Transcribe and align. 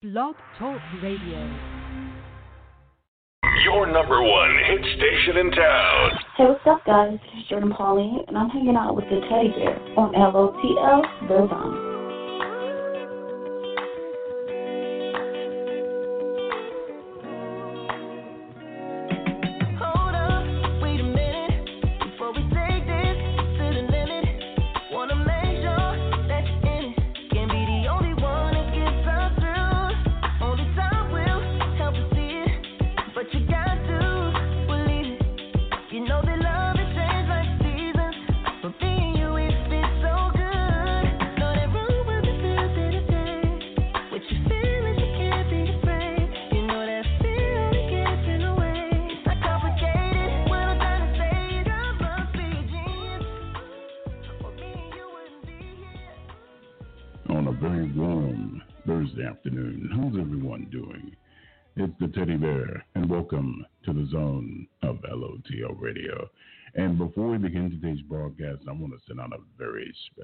Blog 0.00 0.36
Talk 0.60 0.80
Radio. 1.02 1.58
Your 3.64 3.84
number 3.92 4.22
one 4.22 4.56
hit 4.68 4.80
station 4.96 5.38
in 5.38 5.50
town. 5.50 6.10
Hey, 6.36 6.44
what's 6.44 6.60
up, 6.66 6.86
guys? 6.86 7.14
This 7.14 7.42
is 7.42 7.48
Jordan 7.50 7.72
Pauline, 7.72 8.20
and 8.28 8.38
I'm 8.38 8.48
hanging 8.48 8.76
out 8.76 8.94
with 8.94 9.06
the 9.06 9.18
teddy 9.28 9.48
bear 9.58 9.74
on 9.98 10.12
LOTL 10.12 11.02
The 11.26 11.48
Zone. 11.48 11.87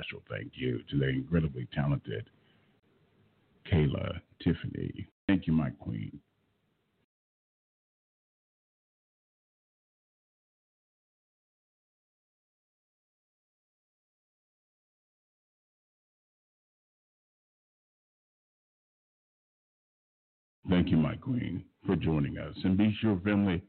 Special 0.05 0.23
thank 0.31 0.53
you 0.55 0.81
to 0.91 0.99
the 0.99 1.09
incredibly 1.09 1.67
talented 1.75 2.29
Kayla 3.71 4.21
Tiffany. 4.43 5.09
Thank 5.27 5.47
you, 5.47 5.53
my 5.53 5.71
queen. 5.71 6.21
Thank 20.69 20.91
you, 20.91 20.97
my 20.97 21.15
queen, 21.17 21.65
for 21.87 21.95
joining 21.97 22.39
us. 22.39 22.55
And 22.65 22.77
be 22.77 22.95
sure, 23.01 23.21
family, 23.25 23.63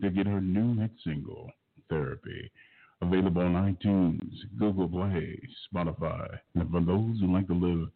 to 0.00 0.10
get 0.10 0.26
her 0.26 0.40
new 0.40 0.80
hit 0.80 0.92
single, 1.04 1.50
Therapy, 1.88 2.50
available 3.02 3.42
on 3.42 3.76
iTunes, 3.76 4.32
Google 4.58 4.88
Play, 4.88 5.38
Spotify. 5.72 6.38
And 6.54 6.70
for 6.70 6.80
those 6.80 7.20
who 7.20 7.32
like 7.32 7.46
to 7.48 7.54
live 7.54 7.88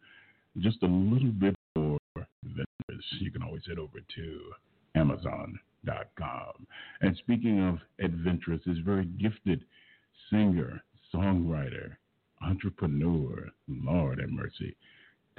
just 0.59 0.83
a 0.83 0.87
little 0.87 1.31
bit 1.31 1.55
more 1.75 1.97
adventurous, 2.15 3.05
you 3.19 3.31
can 3.31 3.43
always 3.43 3.63
head 3.67 3.79
over 3.79 3.99
to 4.15 4.51
Amazon.com. 4.95 6.67
And 7.01 7.17
speaking 7.17 7.67
of 7.67 7.79
adventurous, 8.03 8.61
this 8.65 8.77
very 8.85 9.05
gifted 9.05 9.65
singer, 10.29 10.83
songwriter, 11.13 11.95
entrepreneur, 12.41 13.49
Lord 13.67 14.19
have 14.19 14.29
mercy, 14.29 14.75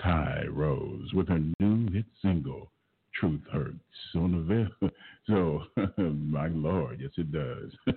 Kai 0.01 0.45
Rose, 0.51 1.13
with 1.15 1.29
her 1.29 1.41
new 1.61 1.93
hit 1.93 2.07
single, 2.21 2.71
Truth 3.19 3.43
Hurts. 3.53 3.77
On 4.15 4.47
the 4.49 4.91
so, 5.27 5.63
my 6.03 6.49
Lord, 6.49 7.01
yes 7.01 7.11
it 7.17 7.33
does. 7.33 7.71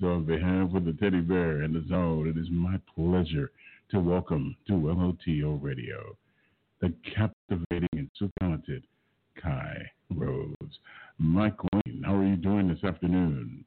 so, 0.00 0.06
on 0.06 0.24
behalf 0.24 0.74
of 0.74 0.84
the 0.84 0.92
teddy 0.92 1.20
bear 1.20 1.62
and 1.62 1.74
the 1.74 1.86
zone, 1.88 2.28
it 2.28 2.38
is 2.38 2.48
my 2.50 2.78
pleasure 2.94 3.52
to 3.90 4.00
welcome 4.00 4.56
to 4.66 4.72
LOTL 4.72 5.62
Radio 5.62 6.16
the 6.80 6.92
captivating 7.14 7.88
and 7.92 8.10
so 8.18 8.30
talented 8.40 8.82
Kai 9.42 9.90
Rose. 10.14 10.78
My 11.18 11.50
queen, 11.50 12.02
how 12.04 12.16
are 12.16 12.26
you 12.26 12.36
doing 12.36 12.68
this 12.68 12.84
afternoon? 12.84 13.64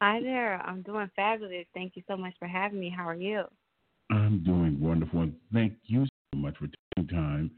Hi 0.00 0.20
there. 0.22 0.54
I'm 0.64 0.82
doing 0.82 1.10
fabulous. 1.16 1.66
Thank 1.74 1.96
you 1.96 2.02
so 2.08 2.16
much 2.16 2.34
for 2.38 2.46
having 2.46 2.80
me. 2.80 2.92
How 2.94 3.08
are 3.08 3.14
you? 3.14 3.44
I'm 4.10 4.42
doing 4.42 4.80
wonderful, 4.80 5.22
and 5.22 5.34
thank 5.52 5.74
you 5.84 6.06
so 6.06 6.38
much 6.38 6.56
for 6.56 6.68
taking 6.96 7.08
time 7.08 7.50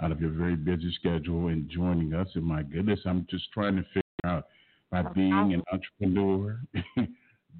out 0.00 0.12
of 0.12 0.20
your 0.20 0.30
very 0.30 0.56
busy 0.56 0.92
schedule 0.98 1.48
and 1.48 1.68
joining 1.68 2.14
us. 2.14 2.28
And 2.34 2.44
my 2.44 2.62
goodness, 2.62 3.00
I'm 3.06 3.26
just 3.30 3.50
trying 3.52 3.76
to 3.76 3.82
figure 3.84 4.02
out 4.24 4.46
by 4.90 5.02
being 5.02 5.54
an 5.54 5.62
entrepreneur, 5.72 6.60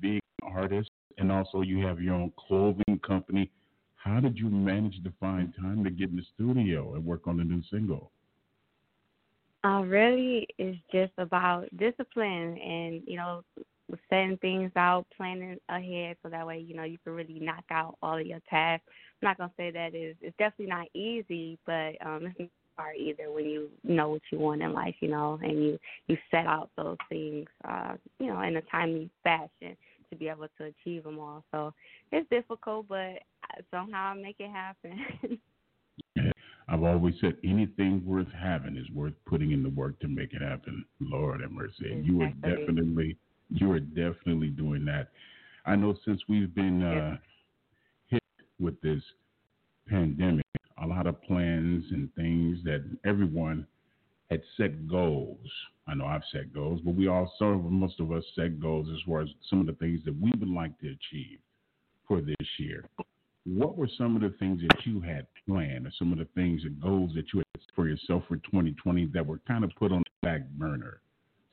being 0.00 0.20
an 0.42 0.52
artist, 0.54 0.90
and 1.18 1.32
also 1.32 1.62
you 1.62 1.84
have 1.86 2.00
your 2.00 2.14
own 2.14 2.32
clothing 2.38 3.00
company. 3.06 3.50
How 3.96 4.20
did 4.20 4.36
you 4.38 4.48
manage 4.48 5.02
to 5.02 5.12
find 5.18 5.52
time 5.60 5.82
to 5.84 5.90
get 5.90 6.10
in 6.10 6.16
the 6.16 6.22
studio 6.34 6.94
and 6.94 7.04
work 7.04 7.26
on 7.26 7.38
the 7.38 7.44
new 7.44 7.62
single? 7.70 8.12
Uh, 9.64 9.82
really, 9.82 10.46
it's 10.58 10.78
just 10.92 11.12
about 11.18 11.66
discipline 11.76 12.56
and, 12.58 13.02
you 13.06 13.16
know, 13.16 13.42
setting 14.08 14.36
things 14.38 14.72
out, 14.76 15.06
planning 15.16 15.58
ahead 15.68 16.16
so 16.22 16.28
that 16.28 16.46
way, 16.46 16.58
you 16.58 16.74
know, 16.74 16.84
you 16.84 16.98
can 17.04 17.14
really 17.14 17.38
knock 17.40 17.64
out 17.70 17.96
all 18.02 18.18
of 18.18 18.26
your 18.26 18.40
tasks. 18.48 18.86
I'm 19.22 19.28
not 19.28 19.38
going 19.38 19.50
to 19.50 19.56
say 19.56 19.70
that 19.70 19.94
is 19.94 20.16
it's 20.20 20.36
definitely 20.38 20.66
not 20.66 20.88
easy, 20.94 21.58
but 21.66 21.94
um, 22.04 22.26
it's 22.26 22.38
not 22.38 22.48
hard 22.76 22.96
either 22.96 23.30
when 23.30 23.44
you 23.46 23.68
know 23.84 24.10
what 24.10 24.22
you 24.30 24.38
want 24.38 24.62
in 24.62 24.72
life, 24.72 24.94
you 25.00 25.08
know, 25.08 25.38
and 25.42 25.62
you, 25.62 25.78
you 26.08 26.16
set 26.30 26.46
out 26.46 26.70
those 26.76 26.98
things, 27.08 27.46
uh, 27.66 27.94
you 28.18 28.26
know, 28.26 28.40
in 28.42 28.56
a 28.56 28.62
timely 28.62 29.10
fashion 29.22 29.76
to 30.10 30.16
be 30.16 30.28
able 30.28 30.46
to 30.58 30.64
achieve 30.64 31.04
them 31.04 31.18
all. 31.18 31.42
So 31.52 31.72
it's 32.12 32.28
difficult, 32.28 32.86
but 32.88 33.22
somehow 33.70 34.10
I 34.10 34.14
make 34.14 34.36
it 34.38 34.50
happen. 34.50 35.38
I've 36.68 36.82
always 36.82 37.14
said 37.20 37.36
anything 37.44 38.02
worth 38.04 38.26
having 38.36 38.76
is 38.76 38.90
worth 38.90 39.14
putting 39.24 39.52
in 39.52 39.62
the 39.62 39.68
work 39.70 40.00
to 40.00 40.08
make 40.08 40.32
it 40.32 40.42
happen. 40.42 40.84
Lord 41.00 41.40
have 41.40 41.52
mercy. 41.52 41.92
And 41.92 42.04
you 42.04 42.22
are 42.22 42.32
definitely 42.42 43.16
you 43.50 43.70
are 43.70 43.80
definitely 43.80 44.48
doing 44.48 44.84
that. 44.86 45.08
I 45.64 45.76
know 45.76 45.96
since 46.04 46.20
we've 46.28 46.54
been 46.54 46.82
uh, 46.82 47.16
hit 48.06 48.22
with 48.60 48.80
this 48.80 49.02
pandemic, 49.88 50.44
a 50.82 50.86
lot 50.86 51.06
of 51.06 51.20
plans 51.22 51.84
and 51.90 52.12
things 52.14 52.58
that 52.64 52.84
everyone 53.04 53.66
had 54.30 54.42
set 54.56 54.88
goals. 54.88 55.46
I 55.88 55.94
know 55.94 56.06
I've 56.06 56.22
set 56.32 56.52
goals, 56.52 56.80
but 56.84 56.94
we 56.94 57.08
also 57.08 57.54
most 57.54 58.00
of 58.00 58.12
us 58.12 58.24
set 58.34 58.60
goals 58.60 58.88
as 58.92 59.00
far 59.06 59.22
as 59.22 59.28
some 59.48 59.60
of 59.60 59.66
the 59.66 59.74
things 59.74 60.00
that 60.04 60.20
we 60.20 60.32
would 60.38 60.48
like 60.48 60.78
to 60.80 60.86
achieve 60.86 61.38
for 62.06 62.20
this 62.20 62.48
year. 62.58 62.84
What 63.44 63.76
were 63.76 63.88
some 63.96 64.16
of 64.16 64.22
the 64.22 64.36
things 64.38 64.60
that 64.62 64.84
you 64.84 65.00
had 65.00 65.26
planned, 65.46 65.86
or 65.86 65.92
some 65.96 66.12
of 66.12 66.18
the 66.18 66.26
things 66.34 66.62
and 66.64 66.80
goals 66.80 67.12
that 67.14 67.26
you 67.32 67.38
had 67.38 67.62
for 67.74 67.88
yourself 67.88 68.24
for 68.26 68.36
2020 68.36 69.06
that 69.06 69.24
were 69.24 69.38
kind 69.46 69.62
of 69.62 69.70
put 69.78 69.92
on 69.92 69.98
the 69.98 70.26
back 70.26 70.48
burner 70.50 71.00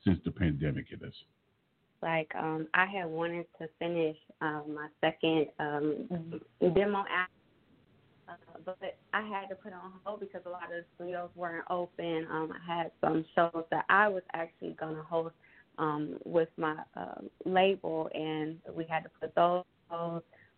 since 0.04 0.18
the 0.24 0.32
pandemic 0.32 0.86
hit 0.88 1.02
us? 1.02 1.14
Like 2.04 2.30
um 2.36 2.68
I 2.74 2.86
had 2.86 3.06
wanted 3.06 3.46
to 3.58 3.68
finish 3.80 4.16
um 4.40 4.74
my 4.74 4.88
second 5.00 5.46
um 5.58 6.40
demo 6.74 7.00
app 7.10 7.30
uh, 8.28 8.34
but 8.64 8.96
I 9.12 9.22
had 9.22 9.48
to 9.48 9.54
put 9.56 9.72
on 9.72 9.92
hold 10.04 10.20
because 10.20 10.42
a 10.46 10.50
lot 10.50 10.64
of 10.64 10.70
the 10.70 10.84
studios 10.94 11.30
weren't 11.34 11.66
open. 11.70 12.26
Um 12.30 12.52
I 12.52 12.76
had 12.76 12.92
some 13.00 13.24
shows 13.34 13.64
that 13.70 13.86
I 13.88 14.08
was 14.08 14.22
actually 14.34 14.76
gonna 14.78 15.02
host 15.02 15.34
um 15.78 16.18
with 16.24 16.50
my 16.56 16.76
uh, 16.96 17.22
label 17.44 18.08
and 18.14 18.58
we 18.76 18.84
had 18.84 19.02
to 19.04 19.10
put 19.20 19.34
those 19.34 19.64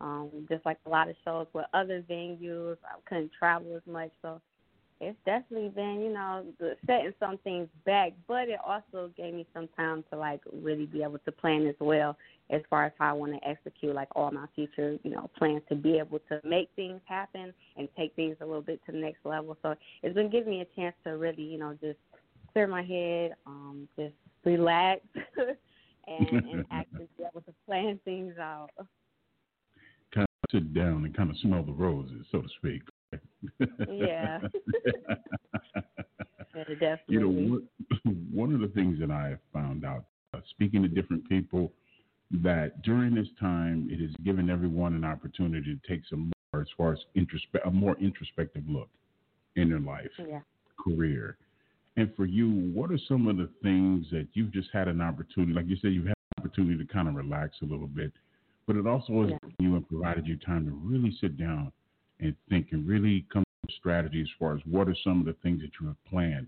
um 0.01 0.31
just 0.51 0.67
like 0.67 0.79
a 0.87 0.91
lot 0.91 1.09
of 1.09 1.17
shows 1.25 1.47
with 1.55 1.67
other 1.73 2.03
venues. 2.11 2.77
I 2.85 2.99
couldn't 3.09 3.31
travel 3.39 3.77
as 3.77 3.83
much 3.91 4.11
so 4.21 4.41
it's 5.01 5.19
definitely 5.27 5.69
been, 5.69 6.01
you 6.01 6.13
know, 6.13 6.45
the 6.59 6.75
setting 6.87 7.13
some 7.21 7.39
things 7.45 7.69
back, 7.85 8.13
but 8.27 8.49
it 8.49 8.59
also 8.65 9.11
gave 9.17 9.35
me 9.35 9.47
some 9.53 9.69
time 9.77 10.03
to 10.11 10.19
like 10.19 10.41
really 10.63 10.87
be 10.87 11.03
able 11.03 11.19
to 11.19 11.33
plan 11.33 11.67
as 11.67 11.75
well 11.81 12.17
as 12.49 12.63
far 12.71 12.87
as 12.87 12.93
how 12.99 13.11
I 13.11 13.13
want 13.13 13.35
to 13.35 13.47
execute 13.47 13.95
like 13.95 14.09
all 14.17 14.31
my 14.31 14.47
future, 14.55 14.97
you 15.03 15.11
know, 15.11 15.29
plans 15.37 15.63
to 15.69 15.75
be 15.75 15.99
able 15.99 16.21
to 16.31 16.41
make 16.45 16.71
things 16.77 17.01
happen 17.05 17.53
and 17.77 17.89
take 17.97 18.15
things 18.17 18.37
a 18.41 18.47
little 18.47 18.63
bit 18.63 18.81
to 18.87 18.93
the 18.93 18.99
next 18.99 19.19
level. 19.25 19.57
So 19.63 19.75
it's 20.03 20.15
been 20.15 20.31
giving 20.31 20.51
me 20.51 20.61
a 20.63 20.81
chance 20.81 20.95
to 21.05 21.19
really, 21.19 21.43
you 21.43 21.59
know, 21.59 21.77
just 21.81 21.99
clear 22.53 22.67
my 22.67 22.83
head, 22.83 23.35
um, 23.47 23.89
just 23.99 24.15
relax 24.45 25.03
and, 26.07 26.29
and 26.29 26.65
actually 26.71 27.09
be 27.19 27.25
able 27.25 27.43
to 27.43 27.55
plan 27.67 28.01
things 28.07 28.39
out. 28.39 28.71
Kind 30.15 30.27
of 30.27 30.51
sit 30.51 30.73
down 30.73 31.05
and 31.05 31.15
kind 31.15 31.29
of 31.29 31.37
smell 31.43 31.63
the 31.63 31.73
roses, 31.73 32.25
so 32.33 32.41
to 32.41 32.49
speak. 32.57 32.81
Yeah. 33.89 34.41
You 37.07 37.21
know, 37.21 37.29
one, 37.29 38.27
one 38.33 38.55
of 38.55 38.61
the 38.61 38.69
things 38.69 38.99
that 39.01 39.11
I 39.11 39.29
have 39.31 39.39
found 39.53 39.85
out, 39.85 40.05
uh, 40.35 40.41
speaking 40.51 40.83
to 40.83 40.89
different 40.89 41.29
people, 41.29 41.73
that 42.43 42.83
during 42.83 43.15
this 43.15 43.29
time, 43.39 43.89
it 43.91 44.01
has 44.01 44.11
given 44.25 44.49
everyone 44.51 44.95
an 44.95 45.05
opportunity 45.05 45.75
to 45.77 45.89
take 45.89 46.03
some 46.09 46.33
more, 46.53 46.63
as 46.63 46.69
far 46.77 46.93
as 46.95 46.99
introspe- 47.17 47.67
a 47.67 47.71
more 47.71 47.97
introspective 48.01 48.63
look 48.69 48.89
in 49.57 49.69
their 49.69 49.81
life. 49.81 50.11
yeah. 50.19 50.41
career. 50.83 51.37
And 51.97 52.15
for 52.15 52.27
you, 52.27 52.51
what 52.75 52.91
are 52.91 52.99
some 53.09 53.27
of 53.27 53.37
the 53.39 53.49
things 53.63 54.07
that 54.11 54.27
you've 54.35 54.53
just 54.53 54.69
had 54.73 54.89
an 54.89 55.01
opportunity, 55.01 55.53
like 55.53 55.67
you 55.67 55.77
said, 55.77 55.93
you've 55.93 56.07
had 56.07 56.15
an 56.37 56.45
opportunity 56.45 56.77
to 56.85 56.93
kind 56.93 57.09
of 57.09 57.15
relax 57.15 57.57
a 57.63 57.65
little 57.65 57.87
bit, 57.87 58.13
but 58.67 58.77
it 58.77 58.87
also 58.87 59.23
has 59.23 59.31
Yeah. 59.31 59.49
you 59.61 59.77
and 59.77 59.89
provided 59.89 60.27
you 60.27 60.37
time 60.37 60.65
to 60.67 60.73
really 60.73 61.17
sit 61.21 61.37
down 61.39 61.73
and 62.21 62.35
think 62.49 62.69
and 62.73 62.87
really 62.87 63.27
come 63.33 63.43
up 63.43 63.67
with 63.67 63.75
strategy 63.79 64.21
as 64.21 64.29
far 64.39 64.55
as 64.55 64.61
what 64.69 64.89
are 64.89 64.97
some 65.05 65.21
of 65.21 65.27
the 65.27 65.37
things 65.43 65.61
that 65.61 65.71
you 65.81 65.87
have 65.87 66.05
planned 66.09 66.47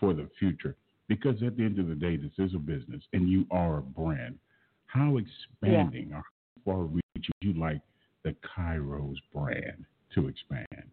for 0.00 0.14
the 0.14 0.28
future. 0.38 0.76
Because 1.08 1.42
at 1.42 1.56
the 1.56 1.64
end 1.64 1.78
of 1.78 1.88
the 1.88 1.94
day, 1.94 2.16
this 2.16 2.32
is 2.38 2.54
a 2.54 2.58
business 2.58 3.02
and 3.12 3.28
you 3.28 3.46
are 3.50 3.78
a 3.78 3.82
brand. 3.82 4.38
How 4.86 5.18
expanding 5.18 6.12
or 6.12 6.16
how 6.16 6.22
far 6.64 6.82
reach 6.84 7.02
would 7.14 7.24
you 7.40 7.52
like 7.60 7.80
the 8.24 8.34
Kai 8.54 8.76
Rose 8.76 9.18
brand 9.34 9.84
to 10.14 10.28
expand? 10.28 10.90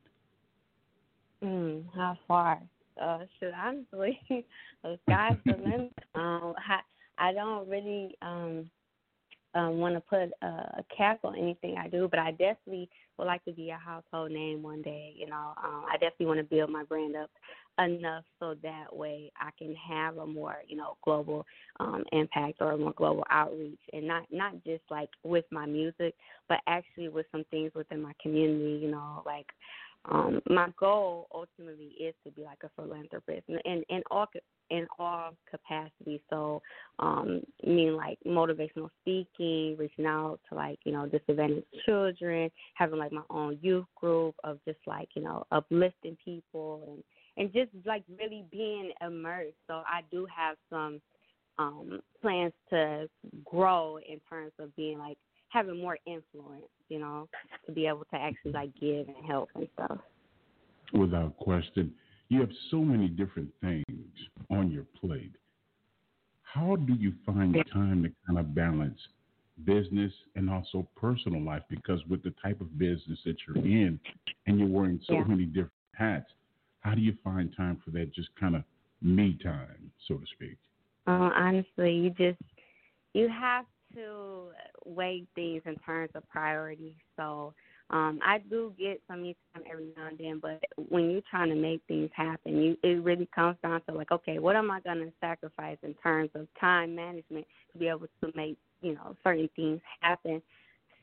Mm, 1.44 1.84
how 1.96 2.18
far? 2.28 2.60
Uh, 3.02 3.20
shoot, 3.40 3.54
honestly, 3.56 4.20
the 4.84 5.00
sky's 5.08 5.38
the 5.46 5.54
limit. 5.54 5.94
Um, 6.16 6.56
I, 6.68 7.30
I 7.30 7.34
don't 7.34 7.70
really 7.70 8.18
um, 8.24 8.70
um, 9.56 9.78
want 9.80 9.96
to 9.96 10.02
put 10.02 10.30
a, 10.42 10.46
a 10.46 10.86
cap 10.96 11.20
on 11.24 11.36
anything 11.36 11.78
I 11.78 11.88
do, 11.88 12.08
but 12.08 12.20
I 12.20 12.32
definitely 12.32 12.90
would 13.18 13.26
like 13.26 13.44
to 13.46 13.52
be 13.52 13.70
a 13.70 13.78
household 13.78 14.32
name 14.32 14.62
one 14.62 14.82
day. 14.82 15.14
You 15.16 15.28
know, 15.28 15.54
um, 15.64 15.86
I 15.90 15.94
definitely 15.94 16.28
want 16.28 16.40
to 16.40 16.44
build 16.44 16.70
my 16.70 16.84
brand 16.84 17.16
up 17.16 17.30
enough 17.80 18.26
so 18.40 18.56
that 18.62 18.96
way 18.96 19.32
I 19.40 19.50
can 19.58 19.76
have 19.76 20.18
a 20.18 20.26
more, 20.26 20.58
you 20.68 20.76
know, 20.78 20.98
global 21.04 21.46
um, 21.80 22.04
impact 22.12 22.58
or 22.60 22.74
a 22.74 22.78
more 22.78 22.94
global 22.94 23.24
outreach, 23.30 23.80
and 23.94 24.08
not 24.08 24.24
not 24.32 24.54
just 24.64 24.84
like 24.90 25.10
with 25.24 25.46
my 25.52 25.66
music, 25.66 26.14
but 26.48 26.60
actually 26.68 27.10
with 27.10 27.26
some 27.32 27.46
things 27.52 27.72
within 27.76 28.02
my 28.02 28.14
community. 28.22 28.80
You 28.84 28.92
know, 28.92 29.24
like 29.26 29.48
um, 30.06 30.42
my 30.50 30.68
goal 30.80 31.28
ultimately 31.34 31.94
is 32.00 32.14
to 32.26 32.32
be 32.32 32.44
like 32.44 32.60
a 32.64 32.70
philanthropist 32.76 33.44
and 33.48 33.60
and, 33.66 33.84
in 33.90 34.04
all 34.12 34.28
in 34.70 34.88
all 34.98 35.32
capacities. 35.50 36.22
So, 36.30 36.62
um, 37.00 37.42
meaning 37.66 37.96
like 37.96 38.18
motivational 38.26 38.90
speaking, 39.02 39.76
reaching 39.78 40.06
out 40.06 40.40
to 40.50 40.56
like 40.56 40.80
you 40.86 40.92
know 40.92 41.08
disadvantaged 41.08 41.66
children, 41.86 42.50
having 42.76 43.00
like 43.00 43.12
my 43.12 43.24
own 43.30 43.58
youth 43.62 43.86
group 43.96 44.36
of 44.44 44.60
just 44.66 44.80
like 44.88 45.10
you 45.16 45.24
know 45.24 45.46
uplifting 45.52 46.18
people 46.24 46.84
and 46.88 47.04
and 47.38 47.54
just 47.54 47.70
like 47.86 48.04
really 48.20 48.46
being 48.52 48.92
immersed. 49.06 49.58
So 49.68 49.76
I 49.76 50.02
do 50.12 50.28
have 50.36 50.58
some 50.70 51.02
um 51.58 52.00
plans 52.22 52.54
to 52.70 53.10
grow 53.46 53.98
in 53.98 54.20
terms 54.30 54.52
of 54.60 54.76
being 54.76 54.98
like 54.98 55.18
having 55.50 55.80
more 55.80 55.98
influence, 56.06 56.70
you 56.90 57.00
know, 57.00 57.28
to 57.66 57.72
be 57.72 57.88
able 57.88 58.06
to 58.12 58.16
actually 58.16 58.52
like 58.52 58.72
give 58.80 59.08
and 59.08 59.26
help 59.28 59.50
and 59.56 59.68
stuff. 59.74 59.98
Without 60.94 61.38
question, 61.38 61.94
you 62.30 62.40
have 62.42 62.50
so 62.72 62.78
many 62.78 63.08
different 63.08 63.50
things 63.62 63.86
on 64.50 64.72
your 64.72 64.86
plate. 65.00 65.34
How 66.44 66.76
do 66.76 66.94
you 66.94 67.14
find 67.26 67.56
time 67.72 68.04
to 68.04 68.12
kind 68.26 68.40
of 68.40 68.56
balance 68.56 69.00
business 69.66 70.12
and 70.36 70.50
also 70.50 70.88
personal 70.96 71.42
life? 71.42 71.64
Because 71.70 72.00
with 72.08 72.24
the 72.24 72.34
type 72.42 72.62
of 72.62 72.78
business 72.78 73.20
that 73.26 73.36
you're 73.48 73.66
in 73.66 74.00
and 74.48 74.60
you're 74.60 74.68
wearing 74.68 75.00
so 75.08 75.16
Yeah. 75.16 75.24
many 75.26 75.46
different 75.46 75.72
hats, 75.94 76.32
how 76.82 76.96
do 76.96 77.02
you 77.02 77.14
find 77.24 77.56
time 77.56 77.78
for 77.84 77.92
that 77.92 78.14
just 78.14 78.34
kind 78.36 78.56
of 78.56 78.64
me 79.02 79.38
time, 79.44 79.92
so 80.08 80.18
to 80.18 80.26
speak? 80.28 80.58
Uh, 81.08 81.32
honestly, 81.36 81.94
you 81.94 82.10
just 82.12 82.42
you 83.14 83.28
have 83.28 83.66
to 83.96 84.52
weigh 84.86 85.26
things 85.36 85.64
in 85.66 85.76
terms 85.78 86.12
of 86.16 86.28
priority. 86.30 86.96
So 87.16 87.54
um, 87.92 88.20
I 88.24 88.38
do 88.38 88.74
get 88.78 89.02
some 89.08 89.24
me 89.24 89.36
time 89.54 89.64
every 89.70 89.88
now 89.98 90.08
and 90.08 90.18
then, 90.18 90.40
but 90.40 90.62
when 90.90 91.10
you're 91.10 91.22
trying 91.30 91.50
to 91.50 91.56
make 91.56 91.82
things 91.88 92.12
happen, 92.14 92.62
you 92.62 92.78
it 92.84 93.04
really 93.04 93.28
comes 93.34 93.58
down 93.64 93.82
to 93.88 93.96
like, 93.96 94.12
okay, 94.12 94.38
what 94.38 94.56
am 94.56 94.70
I 94.70 94.80
going 94.82 95.00
to 95.00 95.12
sacrifice 95.20 95.78
in 95.82 95.96
terms 95.96 96.30
of 96.36 96.48
time 96.60 96.96
management 96.96 97.48
to 97.74 97.80
be 97.80 97.88
able 97.88 98.08
to 98.24 98.32
make 98.36 98.58
you 98.82 98.94
know 98.94 99.16
certain 99.24 99.50
things 99.56 99.82
happen. 100.02 100.42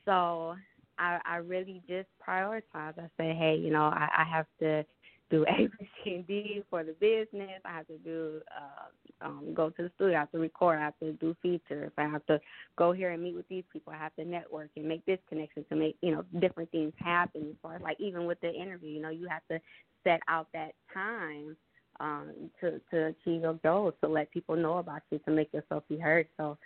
So 0.04 0.54
I, 0.98 1.18
I 1.24 1.36
really 1.36 1.82
just 1.88 2.08
prioritize. 2.26 2.62
I 2.74 3.08
say, 3.18 3.34
hey, 3.34 3.58
you 3.60 3.70
know, 3.70 3.84
I, 3.84 4.08
I 4.18 4.24
have 4.24 4.46
to 4.60 4.84
do 5.30 5.44
A, 5.48 5.66
B, 5.66 5.88
C, 6.04 6.14
and 6.14 6.26
D 6.26 6.62
for 6.70 6.84
the 6.84 6.92
business. 6.92 7.60
I 7.64 7.70
have 7.70 7.86
to 7.88 7.98
do 7.98 8.40
uh, 8.56 9.26
um, 9.26 9.52
go 9.54 9.70
to 9.70 9.82
the 9.82 9.90
studio. 9.96 10.16
I 10.16 10.20
have 10.20 10.32
to 10.32 10.38
record. 10.38 10.78
I 10.78 10.82
have 10.82 10.98
to 11.00 11.12
do 11.14 11.34
features. 11.42 11.90
I 11.98 12.04
have 12.04 12.24
to 12.26 12.40
go 12.76 12.92
here 12.92 13.10
and 13.10 13.22
meet 13.22 13.34
with 13.34 13.48
these 13.48 13.64
people. 13.72 13.92
I 13.92 13.98
have 13.98 14.14
to 14.16 14.24
network 14.24 14.70
and 14.76 14.86
make 14.86 15.04
this 15.04 15.18
connection 15.28 15.64
to 15.68 15.76
make 15.76 15.96
you 16.00 16.12
know 16.12 16.24
different 16.40 16.70
things 16.70 16.92
happen. 16.98 17.48
As 17.50 17.56
far 17.62 17.76
as 17.76 17.82
like 17.82 18.00
even 18.00 18.26
with 18.26 18.40
the 18.40 18.52
interview, 18.52 18.90
you 18.90 19.02
know, 19.02 19.10
you 19.10 19.26
have 19.28 19.42
to 19.50 19.60
set 20.04 20.20
out 20.28 20.48
that 20.54 20.72
time 20.94 21.56
um, 22.00 22.50
to 22.60 22.80
to 22.90 23.06
achieve 23.06 23.42
your 23.42 23.54
goals, 23.54 23.94
to 24.02 24.08
let 24.08 24.30
people 24.30 24.56
know 24.56 24.78
about 24.78 25.02
you, 25.10 25.18
to 25.20 25.30
make 25.30 25.52
yourself 25.52 25.82
be 25.88 25.98
heard. 25.98 26.28
So 26.36 26.56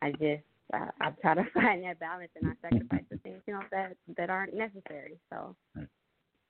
I 0.00 0.12
just 0.12 0.42
I, 0.72 0.88
I 1.00 1.10
try 1.20 1.34
to 1.34 1.44
find 1.54 1.84
that 1.84 1.98
balance 2.00 2.30
and 2.40 2.50
I 2.50 2.68
sacrifice 2.68 3.04
the 3.10 3.18
things 3.18 3.42
you 3.46 3.54
know 3.54 3.62
that 3.70 3.96
that 4.16 4.30
aren't 4.30 4.54
necessary. 4.54 5.18
So 5.30 5.54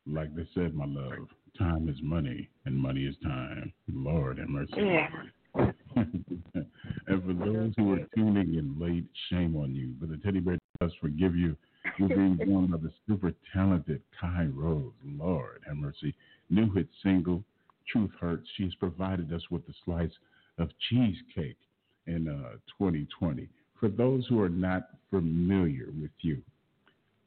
Like 0.06 0.34
they 0.34 0.46
said, 0.54 0.74
my 0.74 0.86
love, 0.86 1.28
time 1.58 1.88
is 1.88 1.96
money 2.02 2.48
and 2.64 2.76
money 2.76 3.04
is 3.04 3.16
time. 3.22 3.72
Lord 3.92 4.38
have 4.38 4.48
mercy. 4.48 4.72
yeah. 4.76 5.08
and 5.96 7.24
for 7.24 7.32
those 7.32 7.72
who 7.76 7.94
are 7.94 8.06
tuning 8.14 8.54
in 8.54 8.76
late, 8.78 9.06
shame 9.30 9.56
on 9.56 9.74
you. 9.74 9.94
But 9.98 10.10
the 10.10 10.18
teddy 10.18 10.40
bear 10.40 10.58
does 10.80 10.92
forgive 11.00 11.34
you. 11.34 11.56
You're 11.98 12.08
being 12.08 12.38
joined 12.44 12.72
by 12.72 12.78
the 12.78 12.92
super 13.08 13.32
talented 13.54 14.02
Kai 14.20 14.48
Rose. 14.52 14.92
Lord 15.04 15.62
have 15.66 15.76
mercy. 15.76 16.14
New 16.50 16.70
hit 16.72 16.88
single, 17.02 17.42
Truth 17.90 18.10
Hurts. 18.20 18.46
She's 18.56 18.74
provided 18.74 19.32
us 19.32 19.42
with 19.50 19.62
a 19.68 19.72
slice 19.84 20.10
of 20.58 20.68
cheesecake 20.88 21.56
in 22.06 22.28
uh, 22.28 22.56
2020. 22.78 23.48
For 23.80 23.88
those 23.88 24.26
who 24.26 24.40
are 24.40 24.48
not 24.48 24.88
familiar 25.10 25.88
with 26.00 26.10
you, 26.20 26.42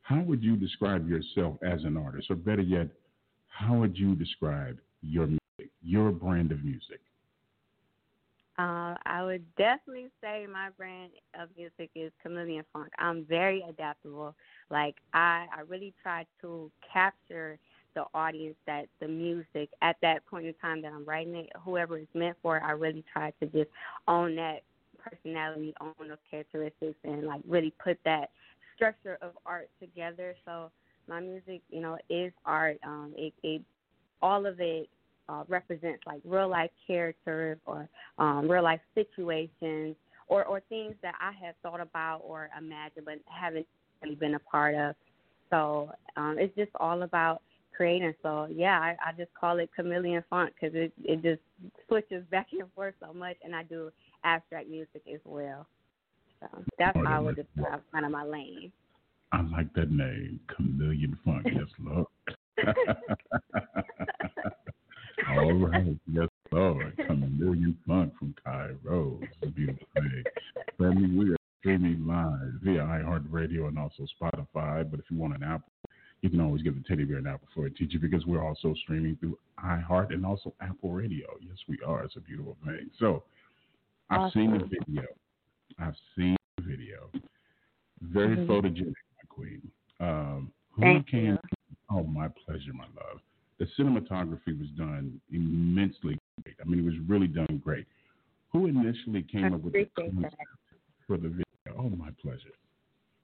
how 0.09 0.21
would 0.21 0.41
you 0.41 0.55
describe 0.55 1.07
yourself 1.07 1.57
as 1.61 1.83
an 1.83 1.95
artist? 1.95 2.31
Or 2.31 2.35
better 2.35 2.63
yet, 2.63 2.87
how 3.47 3.75
would 3.75 3.95
you 3.95 4.15
describe 4.15 4.79
your 5.03 5.27
music, 5.27 5.71
your 5.83 6.09
brand 6.11 6.51
of 6.51 6.63
music? 6.63 6.99
Uh, 8.57 8.95
I 9.05 9.23
would 9.23 9.45
definitely 9.55 10.09
say 10.19 10.47
my 10.51 10.69
brand 10.75 11.11
of 11.39 11.49
music 11.55 11.91
is 11.93 12.11
chameleon 12.23 12.65
funk. 12.73 12.89
I'm 12.97 13.23
very 13.23 13.63
adaptable. 13.69 14.35
Like 14.71 14.95
I, 15.13 15.45
I 15.55 15.61
really 15.67 15.93
try 16.01 16.25
to 16.41 16.71
capture 16.91 17.59
the 17.93 18.05
audience 18.15 18.57
that 18.65 18.87
the 18.99 19.07
music 19.07 19.69
at 19.83 19.97
that 20.01 20.25
point 20.25 20.47
in 20.47 20.55
time 20.55 20.81
that 20.81 20.91
I'm 20.91 21.05
writing 21.05 21.35
it, 21.35 21.49
whoever 21.63 21.99
it's 21.99 22.13
meant 22.15 22.35
for, 22.41 22.61
I 22.61 22.71
really 22.71 23.03
try 23.13 23.31
to 23.41 23.45
just 23.45 23.69
own 24.07 24.35
that 24.37 24.63
personality, 24.97 25.73
own 25.79 25.93
those 25.99 26.17
characteristics, 26.29 26.97
and 27.03 27.27
like 27.27 27.41
really 27.47 27.73
put 27.81 27.99
that 28.05 28.31
structure 28.79 29.17
of 29.21 29.31
art 29.45 29.69
together. 29.81 30.35
So 30.45 30.71
my 31.09 31.19
music, 31.19 31.61
you 31.69 31.81
know, 31.81 31.97
is 32.09 32.31
art. 32.45 32.77
Um, 32.85 33.13
it, 33.17 33.33
it 33.43 33.61
all 34.21 34.45
of 34.45 34.59
it 34.59 34.87
uh, 35.27 35.43
represents 35.49 36.01
like 36.07 36.21
real 36.23 36.47
life 36.47 36.71
characters 36.87 37.57
or 37.65 37.89
um, 38.17 38.49
real 38.49 38.63
life 38.63 38.79
situations 38.95 39.95
or, 40.27 40.45
or 40.45 40.61
things 40.69 40.95
that 41.01 41.15
I 41.19 41.31
have 41.45 41.55
thought 41.61 41.81
about 41.81 42.21
or 42.23 42.49
imagined 42.57 43.05
but 43.05 43.15
haven't 43.25 43.67
really 44.01 44.15
been 44.15 44.35
a 44.35 44.39
part 44.39 44.75
of. 44.75 44.95
So 45.49 45.91
um, 46.15 46.37
it's 46.39 46.55
just 46.55 46.71
all 46.79 47.03
about 47.03 47.41
creating. 47.75 48.13
So 48.23 48.47
yeah, 48.49 48.79
I, 48.79 48.95
I 49.05 49.11
just 49.17 49.33
call 49.39 49.59
it 49.59 49.69
chameleon 49.75 50.23
funk 50.29 50.53
because 50.59 50.75
it 50.75 50.93
it 51.03 51.21
just 51.21 51.41
switches 51.87 52.23
back 52.31 52.47
and 52.51 52.71
forth 52.75 52.93
so 52.99 53.13
much, 53.13 53.35
and 53.43 53.55
I 53.55 53.63
do 53.63 53.91
abstract 54.23 54.69
music 54.69 55.01
as 55.11 55.19
well. 55.25 55.65
So 56.39 56.47
that's 56.77 56.95
how 56.95 57.03
I 57.05 57.19
would 57.19 57.35
describe 57.35 57.81
kind 57.91 58.05
of 58.05 58.11
my 58.11 58.23
lane. 58.23 58.71
I 59.31 59.41
like 59.41 59.73
that 59.73 59.91
name, 59.91 60.39
Chameleon 60.47 61.17
Funk. 61.23 61.45
Yes, 61.53 61.67
Lord. 61.79 62.07
All 65.29 65.53
right. 65.53 65.97
Yes, 66.11 66.29
Lord. 66.51 66.97
Chameleon 67.05 67.77
Funk 67.87 68.13
from 68.17 68.33
Kai 68.43 68.69
Rose. 68.83 69.21
It's 69.23 69.37
a 69.43 69.47
beautiful 69.47 69.87
thing. 69.95 70.23
Family, 70.77 71.15
we 71.15 71.31
are 71.33 71.37
streaming 71.59 72.07
live 72.07 72.53
via 72.63 72.81
iHeartRadio 72.81 73.67
and 73.67 73.77
also 73.77 74.07
Spotify. 74.19 74.89
But 74.89 74.99
if 74.99 75.05
you 75.09 75.17
want 75.17 75.35
an 75.35 75.43
Apple, 75.43 75.71
you 76.21 76.29
can 76.29 76.41
always 76.41 76.61
give 76.61 76.75
the 76.75 76.83
teddy 76.87 77.05
bear 77.05 77.17
an 77.17 77.27
apple 77.27 77.47
for 77.53 77.65
a 77.65 77.69
teacher 77.69 77.97
because 77.99 78.25
we're 78.25 78.45
also 78.45 78.73
streaming 78.83 79.15
through 79.17 79.37
iHeart 79.63 80.13
and 80.13 80.25
also 80.25 80.53
Apple 80.61 80.91
Radio. 80.91 81.27
Yes, 81.41 81.57
we 81.67 81.79
are. 81.85 82.03
It's 82.03 82.15
a 82.17 82.19
beautiful 82.19 82.57
thing. 82.65 82.89
So 82.99 83.23
I've 84.09 84.31
seen 84.33 84.51
the 84.51 84.65
video. 84.65 85.07
I've 85.77 85.95
seen 86.15 86.35
the 86.57 86.63
video. 86.63 87.09
Very 88.01 88.37
Mhm. 88.37 88.47
photogenic, 88.47 88.95
my 89.17 89.23
queen. 89.29 89.71
Um, 89.99 90.51
who 90.71 90.81
Thank 90.81 91.07
came? 91.07 91.25
you. 91.33 91.39
Oh, 91.89 92.03
my 92.03 92.27
pleasure, 92.29 92.73
my 92.73 92.87
love. 92.95 93.21
The 93.57 93.65
cinematography 93.77 94.57
was 94.57 94.69
done 94.71 95.19
immensely 95.31 96.17
great. 96.43 96.55
I 96.61 96.65
mean, 96.65 96.79
it 96.79 96.85
was 96.85 96.97
really 96.99 97.27
done 97.27 97.61
great. 97.63 97.85
Who 98.51 98.67
initially 98.67 99.23
came 99.23 99.45
I 99.45 99.55
up 99.55 99.61
with 99.61 99.73
the 99.73 99.85
concept 99.95 100.35
for 101.05 101.17
the 101.17 101.29
video? 101.29 101.45
Oh, 101.77 101.89
my 101.89 102.11
pleasure. 102.21 102.53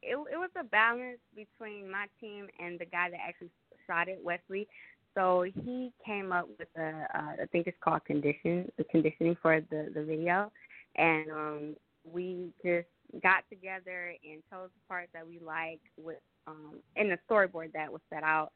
it 0.03 0.15
it 0.31 0.37
was 0.37 0.51
a 0.55 0.63
balance 0.63 1.19
between 1.35 1.89
my 1.89 2.07
team 2.19 2.47
and 2.59 2.77
the 2.77 2.85
guy 2.85 3.09
that 3.09 3.19
actually 3.19 3.49
shot 3.87 4.07
it, 4.07 4.19
Wesley. 4.23 4.67
so 5.15 5.43
he 5.63 5.91
came 6.05 6.31
up 6.31 6.47
with 6.59 6.67
a, 6.77 7.07
uh, 7.15 7.41
I 7.41 7.45
think 7.51 7.65
it's 7.67 7.77
called 7.79 8.03
condition, 8.05 8.71
the 8.77 8.83
conditioning 8.85 9.35
for 9.41 9.61
the 9.61 9.89
the 9.93 10.03
video, 10.03 10.51
and 10.97 11.31
um, 11.31 11.75
we 12.11 12.51
just 12.63 12.87
got 13.21 13.43
together 13.49 14.13
and 14.23 14.41
chose 14.51 14.69
the 14.73 14.87
parts 14.87 15.09
that 15.13 15.25
we 15.25 15.39
liked 15.39 15.85
with 15.97 16.17
um, 16.47 16.75
in 16.95 17.09
the 17.09 17.17
storyboard 17.29 17.73
that 17.73 17.91
was 17.91 18.01
set 18.09 18.23
out, 18.23 18.51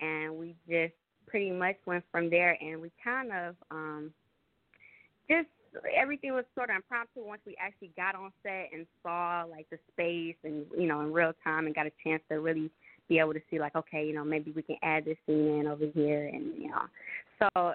and 0.00 0.34
we 0.34 0.54
just 0.68 0.94
pretty 1.26 1.50
much 1.50 1.76
went 1.86 2.04
from 2.12 2.28
there, 2.28 2.58
and 2.60 2.80
we 2.80 2.90
kind 3.02 3.32
of 3.32 3.56
um, 3.70 4.12
just 5.28 5.48
everything 5.96 6.32
was 6.32 6.44
sort 6.54 6.70
of 6.70 6.76
impromptu 6.76 7.24
once 7.24 7.40
we 7.46 7.56
actually 7.58 7.90
got 7.96 8.14
on 8.14 8.30
set 8.42 8.70
and 8.72 8.86
saw 9.02 9.44
like 9.50 9.68
the 9.70 9.78
space 9.92 10.36
and 10.44 10.64
you 10.76 10.86
know 10.86 11.00
in 11.00 11.12
real 11.12 11.32
time 11.42 11.66
and 11.66 11.74
got 11.74 11.86
a 11.86 11.92
chance 12.04 12.22
to 12.28 12.40
really 12.40 12.70
be 13.08 13.18
able 13.18 13.32
to 13.32 13.40
see 13.50 13.58
like 13.58 13.74
okay 13.74 14.06
you 14.06 14.14
know 14.14 14.24
maybe 14.24 14.52
we 14.52 14.62
can 14.62 14.76
add 14.82 15.04
this 15.04 15.16
scene 15.26 15.58
in 15.58 15.66
over 15.66 15.86
here 15.94 16.30
and 16.32 16.56
you 16.56 16.70
know. 16.70 16.82
So 17.40 17.74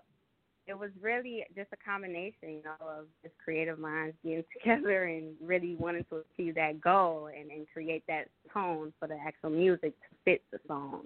it 0.69 0.77
was 0.77 0.91
really 1.01 1.43
just 1.55 1.69
a 1.73 1.77
combination 1.77 2.49
you 2.49 2.61
know 2.63 2.88
of 2.88 3.05
just 3.23 3.33
creative 3.43 3.79
minds 3.79 4.15
getting 4.23 4.43
together 4.61 5.05
and 5.05 5.33
really 5.41 5.75
wanting 5.75 6.05
to 6.09 6.23
achieve 6.33 6.55
that 6.55 6.79
goal 6.79 7.29
and 7.35 7.49
and 7.51 7.65
create 7.73 8.03
that 8.07 8.27
tone 8.53 8.93
for 8.99 9.07
the 9.07 9.17
actual 9.25 9.49
music 9.49 9.93
to 10.01 10.15
fit 10.23 10.43
the 10.51 10.59
song 10.67 11.01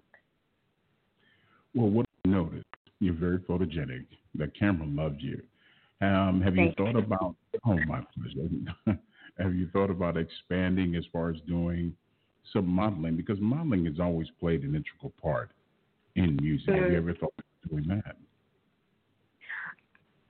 Well, 1.76 1.90
what 1.90 2.06
I 2.26 2.30
noticed, 2.30 2.66
you're 3.00 3.16
very 3.16 3.40
photogenic. 3.40 4.06
The 4.36 4.48
camera 4.60 4.86
loves 4.88 5.18
you. 5.20 5.42
Um, 6.02 6.42
have 6.44 6.56
you 6.56 6.66
Thank 6.66 6.78
thought 6.78 6.96
about? 6.96 7.36
Oh, 7.66 7.80
my 7.88 8.02
pleasure. 8.14 8.50
have 9.40 9.56
you 9.56 9.68
thought 9.74 9.90
about 9.90 10.18
expanding 10.18 10.96
as 10.96 11.04
far 11.12 11.32
as 11.32 11.38
doing 11.48 11.96
some 12.52 12.68
modeling? 12.68 13.16
Because 13.16 13.40
modeling 13.40 13.86
has 13.86 14.00
always 14.00 14.28
played 14.40 14.62
an 14.64 14.76
integral 14.76 15.14
part 15.22 15.52
in 16.16 16.36
music. 16.42 16.76
Have 16.76 16.90
you 16.90 16.96
Mhm. 16.96 16.98
ever 16.98 17.14
thought 17.14 17.34
about 17.38 17.70
doing 17.72 17.88
that? 17.88 18.18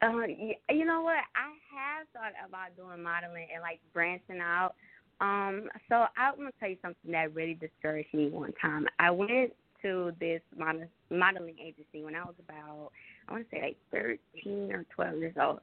Uh, 0.04 0.28
you 0.70 0.86
know 0.86 1.02
what? 1.02 1.24
I 1.36 1.56
have 1.72 2.08
thought 2.12 2.34
about 2.46 2.76
doing 2.76 3.02
modeling 3.02 3.48
and 3.54 3.62
like 3.62 3.80
branching 3.94 4.42
out. 4.42 4.74
Um, 5.22 5.70
so 5.88 6.06
I'm 6.18 6.36
gonna 6.36 6.52
tell 6.60 6.70
you 6.70 6.78
something 6.82 7.12
that 7.12 7.34
really 7.34 7.54
discouraged 7.54 8.14
me 8.14 8.30
one 8.30 8.52
time. 8.62 8.86
I 9.00 9.12
went 9.12 9.54
to 9.82 10.12
this 10.20 10.42
model, 10.58 10.88
modeling 11.10 11.56
agency 11.58 12.04
when 12.04 12.16
I 12.16 12.24
was 12.24 12.36
about, 12.40 12.92
I 13.30 13.32
want 13.32 13.50
to 13.50 13.56
say 13.56 13.62
like 13.62 14.18
13 14.44 14.72
or 14.74 14.86
12 14.94 15.18
years 15.20 15.36
old. 15.42 15.60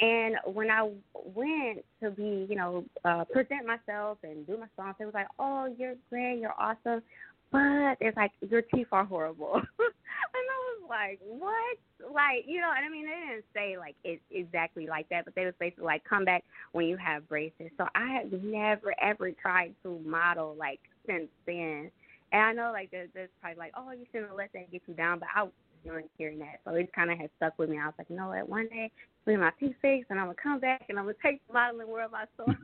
And 0.00 0.36
when 0.54 0.70
I 0.70 0.90
went 1.34 1.84
to 2.02 2.10
be, 2.10 2.46
you 2.48 2.56
know, 2.56 2.84
uh, 3.04 3.24
present 3.24 3.66
myself 3.66 4.18
and 4.22 4.46
do 4.46 4.56
my 4.56 4.68
songs, 4.76 4.96
it 5.00 5.04
was 5.04 5.14
like, 5.14 5.26
oh, 5.38 5.72
you're 5.76 5.94
great, 6.08 6.38
you're 6.38 6.54
awesome, 6.58 7.02
but 7.52 7.96
it's 8.00 8.16
like 8.16 8.32
your 8.48 8.62
teeth 8.62 8.86
are 8.92 9.04
horrible. 9.04 9.60
and 10.90 10.98
I 10.98 11.08
was 11.10 11.18
like, 11.18 11.18
what? 11.22 12.14
Like, 12.14 12.44
you 12.46 12.60
know, 12.60 12.70
and 12.76 12.84
I 12.84 12.88
mean, 12.88 13.06
they 13.06 13.32
didn't 13.32 13.44
say 13.54 13.76
like 13.76 13.96
it 14.04 14.20
exactly 14.30 14.86
like 14.86 15.08
that, 15.08 15.24
but 15.24 15.34
they 15.34 15.44
was 15.44 15.54
basically 15.58 15.84
like, 15.84 16.04
come 16.04 16.24
back 16.24 16.44
when 16.72 16.86
you 16.86 16.96
have 16.96 17.28
braces. 17.28 17.70
So 17.76 17.86
I 17.94 18.06
have 18.12 18.32
never 18.42 18.94
ever 19.00 19.30
tried 19.32 19.74
to 19.82 20.00
model 20.04 20.54
like 20.58 20.80
since 21.06 21.28
then. 21.46 21.90
And 22.32 22.42
I 22.42 22.52
know 22.52 22.70
like 22.72 22.90
there's, 22.90 23.08
there's 23.14 23.30
probably 23.40 23.58
like, 23.58 23.72
oh, 23.76 23.92
you 23.92 24.06
shouldn't 24.12 24.36
let 24.36 24.52
that 24.52 24.70
get 24.70 24.82
you 24.86 24.94
down, 24.94 25.18
but 25.18 25.28
I 25.34 25.44
was 25.44 25.52
doing 25.84 26.04
hearing 26.18 26.38
that, 26.40 26.60
so 26.64 26.74
it 26.74 26.92
kind 26.92 27.10
of 27.10 27.18
has 27.18 27.30
stuck 27.36 27.58
with 27.58 27.70
me. 27.70 27.78
I 27.78 27.86
was 27.86 27.94
like, 27.98 28.10
you 28.10 28.16
know 28.16 28.28
what? 28.28 28.48
One 28.48 28.68
day, 28.68 28.90
I'm 29.26 29.36
gonna 29.36 29.50
get 29.50 29.60
my 29.60 29.68
teeth 29.68 29.76
fixed, 29.80 30.10
and 30.10 30.18
I'm 30.18 30.26
gonna 30.26 30.36
come 30.42 30.60
back, 30.60 30.84
and 30.88 30.98
I'm 30.98 31.04
gonna 31.04 31.14
take 31.22 31.40
the 31.46 31.54
modeling 31.54 31.88
world 31.88 32.12
by 32.12 32.24
storm. 32.34 32.56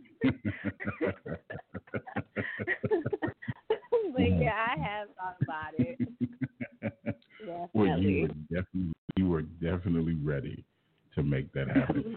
but 4.14 4.40
yeah, 4.40 4.66
I 4.68 4.76
have 4.78 5.08
thought 5.16 5.36
about 5.42 5.74
it. 5.78 5.98
Definitely. 7.54 7.90
well, 7.90 7.98
you 7.98 8.22
were 8.22 8.62
definitely 8.62 8.92
you 9.16 9.28
were 9.28 9.42
definitely 9.42 10.14
ready 10.14 10.64
to 11.14 11.22
make 11.22 11.52
that 11.52 11.68
happen. 11.74 12.16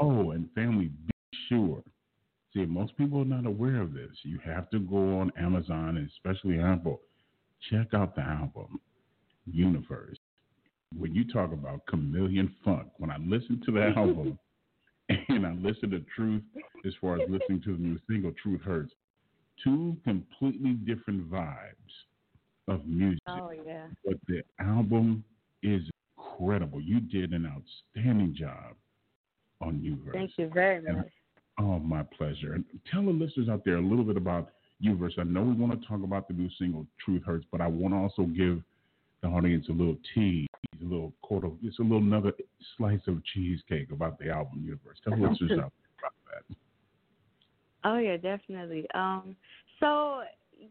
Oh, 0.00 0.32
and 0.32 0.48
family, 0.54 0.86
be 1.06 1.38
sure. 1.48 1.82
See, 2.52 2.66
most 2.66 2.96
people 2.96 3.22
are 3.22 3.26
not 3.26 3.46
aware 3.46 3.80
of 3.80 3.94
this. 3.94 4.10
You 4.22 4.38
have 4.44 4.68
to 4.70 4.78
go 4.78 5.20
on 5.20 5.32
Amazon 5.38 5.96
and 5.96 6.10
especially 6.10 6.60
Apple. 6.60 7.00
Check 7.70 7.94
out 7.94 8.14
the 8.14 8.22
album 8.22 8.80
Universe. 9.46 10.18
When 10.96 11.14
you 11.14 11.24
talk 11.32 11.52
about 11.52 11.86
chameleon 11.86 12.54
funk, 12.64 12.88
when 12.98 13.10
I 13.10 13.16
listen 13.18 13.62
to 13.64 13.72
the 13.72 13.92
album 13.96 14.38
and 15.28 15.46
I 15.46 15.52
listen 15.52 15.90
to 15.90 16.04
Truth, 16.14 16.42
as 16.84 16.92
far 17.00 17.20
as 17.20 17.30
listening 17.30 17.62
to 17.62 17.72
the 17.72 17.82
new 17.82 17.98
single 18.08 18.32
Truth 18.42 18.60
Hurts, 18.62 18.92
two 19.64 19.96
completely 20.04 20.72
different 20.72 21.30
vibes 21.30 21.72
of 22.68 22.86
music 22.86 23.18
Oh 23.26 23.50
yeah. 23.50 23.86
but 24.04 24.14
the 24.28 24.42
album 24.60 25.24
is 25.62 25.82
incredible. 26.16 26.80
You 26.80 27.00
did 27.00 27.32
an 27.32 27.46
outstanding 27.46 28.34
job 28.38 28.74
on 29.60 29.80
Uverse. 29.80 30.12
Thank 30.12 30.38
you 30.38 30.48
very 30.48 30.84
And- 30.86 30.98
much. 30.98 31.08
Oh, 31.58 31.78
my 31.78 32.02
pleasure. 32.02 32.54
And 32.54 32.64
tell 32.90 33.02
the 33.04 33.10
listeners 33.10 33.48
out 33.48 33.62
there 33.64 33.76
a 33.76 33.80
little 33.80 34.04
bit 34.04 34.16
about 34.16 34.52
Uverse. 34.82 35.18
I 35.18 35.22
know 35.24 35.42
we 35.42 35.52
want 35.52 35.78
to 35.80 35.86
talk 35.86 36.02
about 36.02 36.26
the 36.26 36.34
new 36.34 36.48
single 36.58 36.86
Truth 37.04 37.22
Hurts, 37.24 37.44
but 37.52 37.60
I 37.60 37.66
want 37.66 37.92
to 37.94 37.98
also 37.98 38.22
give 38.24 38.62
the 39.20 39.28
audience 39.28 39.68
a 39.68 39.72
little 39.72 39.96
tease, 40.14 40.48
a 40.80 40.84
little 40.84 41.12
quarter, 41.22 41.50
just 41.62 41.78
a 41.78 41.82
little 41.82 41.98
another 41.98 42.32
slice 42.76 43.06
of 43.06 43.22
cheesecake 43.26 43.92
about 43.92 44.18
the 44.18 44.30
album 44.30 44.62
Universe. 44.64 44.98
Tell 45.04 45.14
the 45.16 45.28
listeners 45.28 45.52
out 45.60 45.72
there 45.72 45.98
about 45.98 46.14
that. 46.48 46.56
Oh 47.84 47.98
yeah, 47.98 48.16
definitely. 48.16 48.86
Um, 48.94 49.34
so 49.80 50.22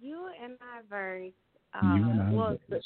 you 0.02 0.30
and 0.42 0.54
my 0.62 0.80
verse. 0.90 1.34
Um, 1.74 2.22
I 2.30 2.34
well, 2.34 2.58
Verse. 2.70 2.84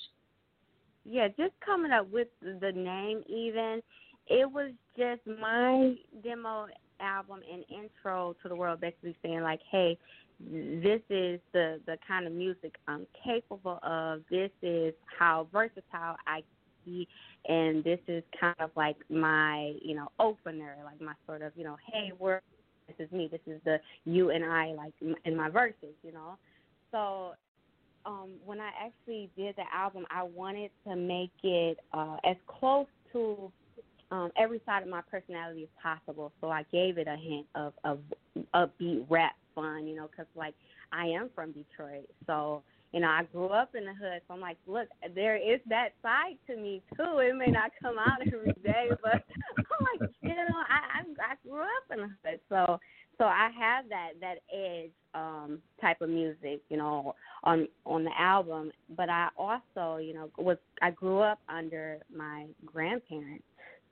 yeah, 1.05 1.27
just 1.27 1.53
coming 1.65 1.91
up 1.91 2.09
with 2.11 2.27
the 2.41 2.71
name 2.71 3.23
even, 3.27 3.81
it 4.27 4.49
was 4.49 4.71
just 4.97 5.21
my 5.39 5.95
demo 6.23 6.67
album 6.99 7.41
and 7.51 7.63
intro 7.69 8.35
to 8.41 8.49
the 8.49 8.55
world 8.55 8.81
basically 8.81 9.15
saying 9.21 9.41
like, 9.41 9.59
hey, 9.71 9.97
this 10.39 11.01
is 11.09 11.39
the 11.53 11.79
the 11.85 11.97
kind 12.07 12.27
of 12.27 12.33
music 12.33 12.75
I'm 12.87 13.07
capable 13.23 13.79
of. 13.83 14.21
This 14.29 14.51
is 14.61 14.93
how 15.17 15.47
versatile 15.51 16.15
I 16.27 16.43
be 16.85 17.07
and 17.47 17.83
this 17.83 17.99
is 18.07 18.23
kind 18.39 18.55
of 18.59 18.69
like 18.75 18.97
my, 19.09 19.73
you 19.81 19.95
know, 19.95 20.07
opener, 20.19 20.75
like 20.83 21.01
my 21.01 21.13
sort 21.25 21.41
of, 21.41 21.51
you 21.55 21.63
know, 21.63 21.77
hey, 21.91 22.11
we're 22.17 22.41
this 22.87 23.07
is 23.07 23.11
me. 23.11 23.27
This 23.31 23.41
is 23.47 23.59
the 23.65 23.79
you 24.05 24.29
and 24.29 24.45
I 24.45 24.73
like 24.73 24.93
in 25.25 25.35
my 25.35 25.49
verses, 25.49 25.95
you 26.03 26.11
know. 26.11 26.37
So 26.91 27.33
um, 28.05 28.29
when 28.45 28.59
I 28.59 28.69
actually 28.83 29.29
did 29.35 29.55
the 29.55 29.63
album, 29.73 30.05
I 30.09 30.23
wanted 30.23 30.71
to 30.87 30.95
make 30.95 31.31
it 31.43 31.79
uh, 31.93 32.17
as 32.23 32.35
close 32.47 32.87
to 33.13 33.51
um, 34.11 34.31
every 34.37 34.61
side 34.65 34.83
of 34.83 34.89
my 34.89 35.01
personality 35.09 35.63
as 35.63 35.69
possible. 35.81 36.31
So 36.41 36.49
I 36.49 36.63
gave 36.71 36.97
it 36.97 37.07
a 37.07 37.17
hint 37.17 37.47
of 37.55 37.73
of 37.83 37.99
upbeat 38.53 39.05
rap 39.09 39.35
fun, 39.53 39.87
you 39.87 39.95
know, 39.95 40.07
because 40.07 40.27
like 40.35 40.53
I 40.91 41.05
am 41.07 41.29
from 41.33 41.51
Detroit, 41.51 42.07
so 42.27 42.61
you 42.91 42.99
know 42.99 43.07
I 43.07 43.23
grew 43.31 43.47
up 43.47 43.73
in 43.73 43.85
the 43.85 43.93
hood. 43.93 44.21
So 44.27 44.35
I'm 44.35 44.41
like, 44.41 44.57
look, 44.67 44.87
there 45.15 45.37
is 45.37 45.59
that 45.69 45.89
side 46.01 46.37
to 46.47 46.55
me 46.55 46.83
too. 46.95 47.19
It 47.19 47.35
may 47.35 47.51
not 47.51 47.71
come 47.81 47.95
out 47.97 48.21
every 48.21 48.53
day, 48.63 48.89
but 49.03 49.23
I'm 49.57 49.99
like, 49.99 50.09
you 50.21 50.29
know, 50.29 50.61
I 50.69 50.99
I, 50.99 51.31
I 51.31 51.47
grew 51.47 51.61
up 51.61 51.91
in 51.91 52.01
the 52.01 52.09
hood, 52.23 52.39
so 52.49 52.79
so 53.17 53.25
I 53.25 53.49
have 53.57 53.89
that 53.89 54.11
that 54.21 54.37
edge 54.53 54.91
um 55.15 55.59
type 55.81 56.01
of 56.01 56.09
music, 56.09 56.61
you 56.69 56.77
know, 56.77 57.15
on 57.43 57.67
on 57.85 58.03
the 58.03 58.11
album. 58.19 58.71
But 58.95 59.09
I 59.09 59.29
also, 59.37 59.97
you 59.97 60.13
know, 60.13 60.29
was 60.37 60.57
I 60.81 60.91
grew 60.91 61.19
up 61.19 61.39
under 61.49 61.99
my 62.15 62.45
grandparents. 62.65 63.43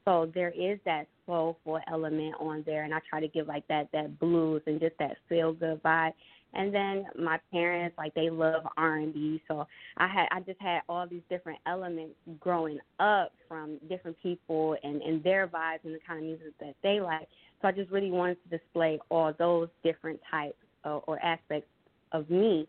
So 0.06 0.30
there 0.34 0.50
is 0.50 0.80
that 0.86 1.08
soulful 1.26 1.80
element 1.90 2.36
on 2.40 2.64
there 2.66 2.84
and 2.84 2.94
I 2.94 3.00
try 3.10 3.22
to 3.22 3.28
give 3.28 3.48
like 3.48 3.66
that 3.70 3.88
that 3.94 4.20
blues 4.20 4.62
and 4.68 4.80
just 4.80 4.98
that 5.00 5.18
feel 5.30 5.54
good 5.54 5.82
vibe. 5.82 6.12
And 6.56 6.74
then 6.74 7.06
my 7.18 7.40
parents 7.52 7.98
like 7.98 8.14
they 8.14 8.30
love 8.30 8.64
R 8.78 8.98
and 8.98 9.14
B, 9.14 9.42
so 9.48 9.66
I 9.98 10.08
had 10.08 10.28
I 10.32 10.42
just 10.42 10.62
had 10.62 10.82
all 10.88 11.08
these 11.08 11.24
different 11.30 11.60
elements 11.66 12.14
growing 12.40 12.80
up 13.00 13.32
from 13.48 13.80
different 13.90 14.18
people 14.22 14.76
and 14.84 15.02
and 15.02 15.24
their 15.24 15.48
vibes 15.48 15.84
and 15.86 15.96
the 15.96 16.00
kind 16.06 16.20
of 16.20 16.26
music 16.26 16.54
that 16.60 16.76
they 16.84 17.00
like. 17.00 17.28
So 17.62 17.70
I 17.70 17.72
just 17.72 17.90
really 17.92 18.12
wanted 18.12 18.38
to 18.44 18.58
display 18.58 19.00
all 19.10 19.34
those 19.40 19.70
different 19.84 20.20
types 20.30 20.58
or, 20.86 21.04
or 21.08 21.20
aspects 21.24 21.70
of 22.12 22.30
me 22.30 22.68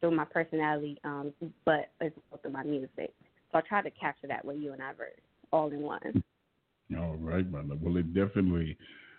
through 0.00 0.12
my 0.12 0.24
personality, 0.24 0.98
um, 1.04 1.32
but 1.64 1.90
as 2.00 2.12
well 2.30 2.40
through 2.40 2.52
my 2.52 2.64
music. 2.64 3.12
So 3.50 3.58
I 3.58 3.60
try 3.62 3.82
to 3.82 3.90
capture 3.90 4.26
that 4.28 4.44
with 4.44 4.58
you 4.58 4.72
and 4.72 4.82
I 4.82 4.92
verse 4.92 5.10
all 5.52 5.70
in 5.70 5.80
one. 5.80 6.22
All 6.98 7.16
right, 7.16 7.50
brother. 7.50 7.76
Well, 7.80 7.96
it 7.96 8.14
definitely 8.14 8.76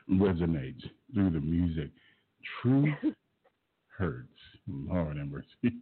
resonates 0.10 0.84
through 1.14 1.32
the 1.32 1.40
music. 1.40 1.90
Truth 2.62 2.90
hurts. 3.98 4.28
Lord 4.68 5.18
have 5.18 5.28
mercy. 5.28 5.78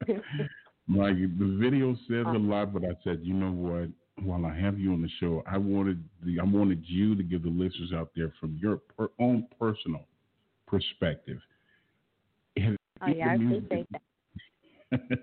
Like 0.92 1.16
the 1.38 1.56
video 1.60 1.94
says 2.08 2.26
a 2.26 2.38
lot, 2.38 2.72
but 2.72 2.84
I 2.84 2.96
said, 3.04 3.20
you 3.22 3.32
know 3.32 3.52
what? 3.52 3.90
While 4.24 4.44
I 4.44 4.58
have 4.58 4.78
you 4.78 4.92
on 4.92 5.02
the 5.02 5.08
show, 5.20 5.42
I 5.46 5.56
wanted 5.56 6.02
the 6.24 6.40
I 6.40 6.44
wanted 6.44 6.82
you 6.84 7.14
to 7.14 7.22
give 7.22 7.42
the 7.44 7.48
listeners 7.48 7.92
out 7.94 8.10
there 8.16 8.32
from 8.40 8.58
your 8.60 8.78
per, 8.78 9.08
own 9.20 9.46
personal 9.58 10.04
perspective. 10.70 11.38
Oh 13.02 13.08
yeah, 13.08 13.30
I 13.30 13.34
appreciate 13.34 13.86
that. 13.92 15.00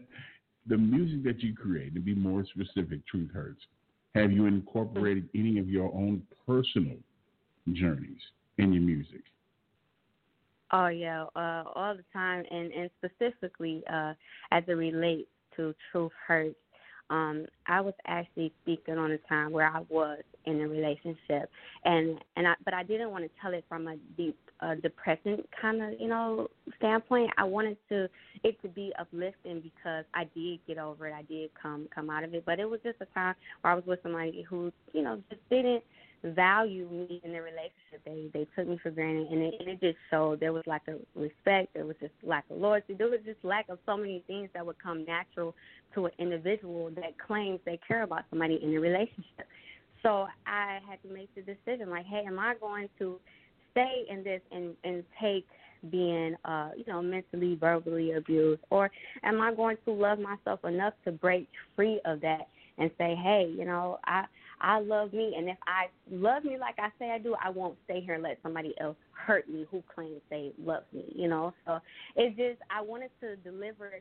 the 0.68 0.78
music 0.78 1.24
that 1.24 1.42
you 1.42 1.56
create, 1.56 1.94
to 1.94 2.00
be 2.00 2.16
more 2.16 2.44
specific, 2.46 3.06
Truth 3.08 3.32
Hurts, 3.34 3.62
have 4.16 4.32
you 4.32 4.46
incorporated 4.46 5.30
any 5.36 5.60
of 5.60 5.70
your 5.70 5.94
own 5.94 6.24
personal 6.46 6.98
journeys 7.74 8.22
in 8.58 8.74
your 8.74 8.82
music? 8.82 9.22
Oh 10.72 10.88
yeah, 10.88 11.26
uh, 11.36 11.64
all 11.76 11.96
the 11.96 12.04
time, 12.12 12.44
and 12.50 12.72
and 12.72 12.90
specifically 12.98 13.84
uh, 13.92 14.14
as 14.52 14.64
it 14.68 14.74
relates 14.74 15.30
to 15.56 15.74
truth 15.92 16.12
hurts. 16.28 16.56
Um, 17.10 17.46
I 17.68 17.80
was 17.80 17.94
actually 18.06 18.52
speaking 18.64 18.98
on 18.98 19.12
a 19.12 19.18
time 19.30 19.52
where 19.52 19.68
I 19.68 19.82
was 19.88 20.24
in 20.46 20.60
a 20.60 20.68
relationship, 20.68 21.50
and 21.86 22.20
and 22.36 22.48
I 22.48 22.54
but 22.66 22.74
I 22.74 22.84
didn't 22.84 23.12
want 23.12 23.24
to 23.24 23.30
tell 23.42 23.54
it 23.54 23.64
from 23.70 23.88
a 23.88 23.96
deep, 24.18 24.38
uh, 24.60 24.76
depressing 24.76 25.44
kind 25.62 25.82
of 25.82 26.00
you 26.00 26.08
know 26.08 26.48
standpoint. 26.78 27.32
I 27.38 27.44
wanted 27.44 27.78
to 27.90 28.08
it 28.44 28.62
to 28.62 28.68
be 28.68 28.92
uplifting 29.00 29.62
because 29.62 30.06
I 30.14 30.26
did 30.36 30.60
get 30.68 30.78
over 30.78 31.08
it. 31.08 31.14
I 31.14 31.24
did 31.24 31.52
come 31.62 31.88
come 31.94 32.10
out 32.10 32.24
of 32.24 32.34
it, 32.34 32.44
but 32.46 32.60
it 32.60 32.70
was 32.70 32.80
just 32.84 32.98
a 33.02 33.06
time 33.14 33.36
where 33.62 33.74
I 33.74 33.76
was 33.76 33.86
with 33.86 34.00
somebody 34.04 34.46
who 34.50 34.72
you 34.94 35.04
know 35.04 35.22
just 35.30 35.42
didn't 35.50 35.84
value 36.24 36.90
me 36.90 37.22
in 37.24 37.32
the 37.32 37.42
relationship. 37.42 38.02
They 38.06 38.30
they 38.34 38.48
took 38.56 38.68
me 38.68 38.80
for 38.82 38.92
granted, 38.92 39.28
and 39.32 39.42
it, 39.42 39.54
and 39.60 39.70
it 39.70 39.80
just 39.80 39.98
showed 40.10 40.40
there 40.40 40.54
was 40.54 40.64
lack 40.66 40.88
of 40.88 41.00
respect. 41.16 41.74
There 41.74 41.86
was 41.86 41.96
just 42.00 42.14
lack 42.24 42.46
of 42.50 42.58
loyalty. 42.58 42.96
There 42.96 43.10
was 43.10 43.20
just 43.26 43.44
lack 43.44 43.70
of 43.70 43.78
so 43.86 43.98
many 43.98 44.24
things 44.28 44.50
that 44.54 44.66
would 44.66 44.82
come 44.82 45.06
natural 45.06 45.54
to 45.94 46.06
an 46.06 46.12
individual 46.20 46.90
that 46.96 47.18
claims 47.20 47.60
they 47.66 47.80
care 47.88 48.04
about 48.04 48.24
somebody 48.30 48.60
in 48.62 48.76
a 48.76 48.80
relationship. 48.80 49.48
So 50.04 50.28
I 50.46 50.80
had 50.88 51.02
to 51.04 51.14
make 51.14 51.34
the 51.36 51.42
decision, 51.42 51.90
like, 51.90 52.06
hey, 52.06 52.24
am 52.26 52.40
I 52.40 52.56
going 52.60 52.88
to 53.00 53.20
stay 53.78 54.06
in 54.10 54.24
this 54.24 54.42
and 54.52 54.76
and 54.84 55.04
take 55.22 55.46
being 55.92 56.36
uh 56.46 56.70
you 56.76 56.84
know 56.88 57.02
mentally 57.02 57.56
verbally 57.56 58.14
abused 58.14 58.62
or 58.72 58.90
am 59.24 59.40
i 59.40 59.54
going 59.54 59.78
to 59.86 59.92
love 59.92 60.18
myself 60.20 60.60
enough 60.66 60.94
to 61.06 61.12
break 61.12 61.48
free 61.76 62.02
of 62.06 62.20
that 62.20 62.48
and 62.80 62.90
say 62.98 63.16
hey 63.24 63.54
you 63.58 63.66
know 63.66 64.00
i 64.06 64.26
I 64.60 64.80
love 64.80 65.14
me, 65.14 65.36
and 65.38 65.48
if 65.48 65.58
I 65.68 65.86
love 66.12 66.44
me 66.44 66.58
like 66.58 66.76
I 66.80 66.90
say 66.98 67.12
I 67.12 67.20
do, 67.20 67.36
I 67.44 67.50
won't 67.50 67.78
stay 67.86 68.02
here 68.02 68.16
and 68.16 68.24
let 68.24 68.40
somebody 68.42 68.74
else 68.82 68.98
hurt 69.12 69.48
me 69.48 69.68
who 69.70 69.84
claims 69.94 70.22
they 70.32 70.52
love 70.58 70.82
me. 70.92 71.06
You 71.16 71.28
know, 71.28 71.54
so 71.66 71.78
it's 72.16 72.36
just 72.36 72.60
I 72.72 72.82
wanted 72.82 73.12
to 73.22 73.36
deliver 73.36 73.92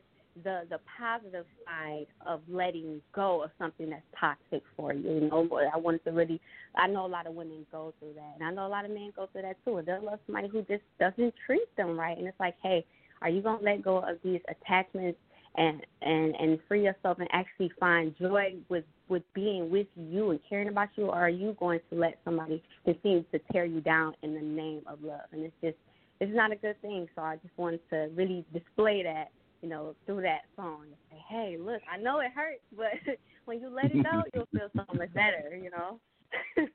the 0.43 0.63
the 0.69 0.79
positive 0.99 1.45
side 1.65 2.07
of 2.25 2.41
letting 2.49 3.01
go 3.13 3.43
of 3.43 3.51
something 3.57 3.89
that's 3.89 4.03
toxic 4.19 4.63
for 4.75 4.93
you. 4.93 5.09
You 5.09 5.21
know, 5.29 5.47
I 5.73 5.77
wanted 5.77 6.03
to 6.05 6.11
really. 6.11 6.41
I 6.75 6.87
know 6.87 7.05
a 7.05 7.07
lot 7.07 7.27
of 7.27 7.33
women 7.33 7.65
go 7.71 7.93
through 7.99 8.13
that, 8.15 8.35
and 8.39 8.47
I 8.47 8.51
know 8.51 8.67
a 8.67 8.69
lot 8.69 8.85
of 8.85 8.91
men 8.91 9.11
go 9.15 9.27
through 9.31 9.43
that 9.43 9.57
too. 9.65 9.81
They'll 9.85 10.03
love 10.03 10.19
somebody 10.25 10.47
who 10.47 10.61
just 10.63 10.83
doesn't 10.99 11.33
treat 11.45 11.75
them 11.75 11.99
right, 11.99 12.17
and 12.17 12.27
it's 12.27 12.39
like, 12.39 12.55
hey, 12.61 12.85
are 13.21 13.29
you 13.29 13.41
gonna 13.41 13.63
let 13.63 13.83
go 13.83 13.97
of 13.97 14.17
these 14.23 14.41
attachments 14.49 15.19
and 15.55 15.85
and 16.01 16.35
and 16.35 16.59
free 16.67 16.83
yourself 16.83 17.17
and 17.19 17.27
actually 17.31 17.71
find 17.79 18.15
joy 18.19 18.55
with 18.69 18.85
with 19.09 19.23
being 19.33 19.71
with 19.71 19.87
you 19.95 20.31
and 20.31 20.39
caring 20.47 20.67
about 20.67 20.89
you, 20.95 21.05
or 21.05 21.15
are 21.15 21.29
you 21.29 21.55
going 21.59 21.79
to 21.89 21.97
let 21.97 22.19
somebody 22.23 22.61
continue 22.85 23.23
to 23.31 23.39
tear 23.51 23.65
you 23.65 23.81
down 23.81 24.13
in 24.21 24.33
the 24.33 24.41
name 24.41 24.81
of 24.87 25.01
love? 25.01 25.21
And 25.31 25.43
it's 25.43 25.55
just 25.63 25.77
it's 26.19 26.33
not 26.33 26.51
a 26.51 26.55
good 26.55 26.79
thing. 26.81 27.07
So 27.15 27.21
I 27.21 27.35
just 27.37 27.57
wanted 27.57 27.81
to 27.91 28.09
really 28.15 28.45
display 28.53 29.03
that, 29.03 29.29
you 29.61 29.69
know, 29.69 29.95
through 30.05 30.21
that 30.21 30.41
song 30.55 30.85
say, 31.09 31.17
hey, 31.29 31.57
look, 31.59 31.81
I 31.91 31.97
know 31.97 32.19
it 32.19 32.31
hurts, 32.35 32.61
but 32.77 33.17
when 33.45 33.59
you 33.59 33.69
let 33.69 33.85
it 33.85 34.03
go, 34.03 34.23
you'll 34.33 34.47
feel 34.51 34.69
so 34.75 34.97
much 34.97 35.13
better, 35.13 35.55
you 35.55 35.69
know. 35.69 35.99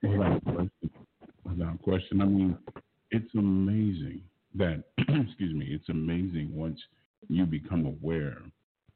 Without 0.03 0.45
question. 0.45 0.91
Without 1.45 1.83
question. 1.83 2.23
I 2.23 2.25
mean, 2.25 2.59
it's 3.11 3.35
amazing 3.35 4.23
that, 4.55 4.85
excuse 4.99 5.55
me, 5.55 5.69
it's 5.71 5.89
amazing 5.89 6.51
once 6.53 6.81
you 7.29 7.45
become 7.45 7.87
aware 7.87 8.39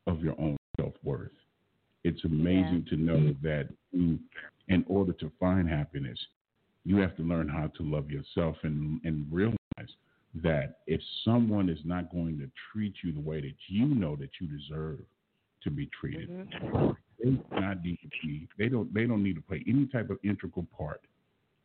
of 0.06 0.20
your 0.22 0.38
own 0.40 0.56
self 0.78 0.94
worth. 1.02 1.30
It's 2.04 2.24
amazing 2.24 2.84
yeah. 2.86 2.96
to 2.96 3.02
know 3.02 3.34
that 3.42 3.68
you, 3.92 4.18
in 4.68 4.84
order 4.88 5.12
to 5.14 5.30
find 5.40 5.68
happiness, 5.68 6.18
you 6.84 6.96
have 6.98 7.16
to 7.16 7.22
learn 7.22 7.48
how 7.48 7.66
to 7.76 7.82
love 7.82 8.10
yourself 8.10 8.56
and, 8.62 9.00
and 9.04 9.26
realize 9.30 9.56
that 10.42 10.78
if 10.86 11.00
someone 11.24 11.68
is 11.68 11.78
not 11.84 12.10
going 12.12 12.38
to 12.38 12.50
treat 12.72 12.94
you 13.02 13.12
the 13.12 13.20
way 13.20 13.40
that 13.40 13.54
you 13.68 13.86
know 13.86 14.16
that 14.16 14.30
you 14.40 14.46
deserve 14.46 15.00
to 15.62 15.70
be 15.70 15.88
treated, 15.98 16.28
mm-hmm. 16.28 16.90
they 17.22 17.58
not 17.58 17.82
need 17.82 17.98
to 18.02 18.08
be, 18.22 18.48
they 18.58 18.68
don't 18.68 18.92
they 18.92 19.06
don't 19.06 19.22
need 19.22 19.36
to 19.36 19.42
play 19.42 19.64
any 19.68 19.86
type 19.86 20.10
of 20.10 20.18
integral 20.22 20.66
part 20.76 21.00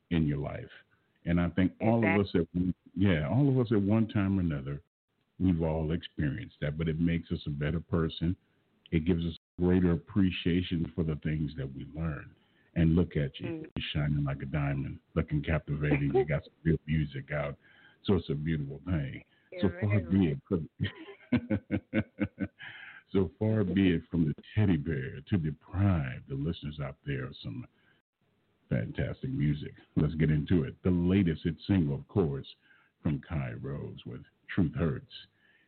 in 0.09 0.27
your 0.27 0.39
life. 0.39 0.69
And 1.25 1.39
I 1.39 1.49
think 1.49 1.73
all 1.81 1.99
exactly. 1.99 2.41
of 2.41 2.45
us 2.45 2.47
at 2.55 2.73
yeah, 2.95 3.27
all 3.29 3.47
of 3.49 3.59
us 3.59 3.71
at 3.71 3.81
one 3.81 4.07
time 4.07 4.37
or 4.37 4.41
another 4.41 4.81
We've 5.41 5.63
all 5.63 5.91
experienced 5.91 6.57
that, 6.61 6.77
but 6.77 6.87
it 6.87 6.99
makes 6.99 7.31
us 7.31 7.39
a 7.47 7.49
better 7.49 7.79
person. 7.79 8.35
It 8.91 9.05
gives 9.05 9.25
us 9.25 9.33
greater 9.59 9.93
appreciation 9.93 10.91
for 10.93 11.03
the 11.03 11.15
things 11.23 11.51
that 11.57 11.67
we 11.75 11.87
learn. 11.95 12.29
And 12.75 12.95
look 12.95 13.17
at 13.17 13.31
you, 13.39 13.47
mm. 13.47 13.61
you're 13.61 13.85
shining 13.93 14.23
like 14.23 14.41
a 14.43 14.45
diamond, 14.45 14.99
looking 15.15 15.41
captivating. 15.41 16.11
you 16.13 16.25
got 16.25 16.43
some 16.43 16.53
good 16.63 16.79
music 16.85 17.31
out, 17.33 17.55
so 18.05 18.15
it's 18.15 18.29
a 18.29 18.35
beautiful 18.35 18.79
thing. 18.85 19.23
so 19.61 19.69
far 19.81 19.99
be 19.99 20.27
it 20.27 20.39
from, 20.47 20.69
so 23.13 23.29
far 23.39 23.63
be 23.63 23.91
it 23.91 24.01
from 24.11 24.25
the 24.25 24.35
teddy 24.55 24.77
bear 24.77 25.19
to 25.29 25.37
deprive 25.37 26.21
the 26.29 26.35
listeners 26.35 26.79
out 26.83 26.95
there 27.05 27.25
of 27.25 27.35
some 27.43 27.65
fantastic 28.69 29.29
music. 29.29 29.73
Let's 29.97 30.15
get 30.15 30.31
into 30.31 30.63
it. 30.63 30.75
The 30.83 30.91
latest 30.91 31.41
hit 31.43 31.55
single, 31.67 31.95
of 31.95 32.07
course, 32.07 32.47
from 33.03 33.21
Kai 33.27 33.53
Rose 33.61 33.97
with 34.05 34.21
Truth 34.55 34.73
Hurts 34.75 35.13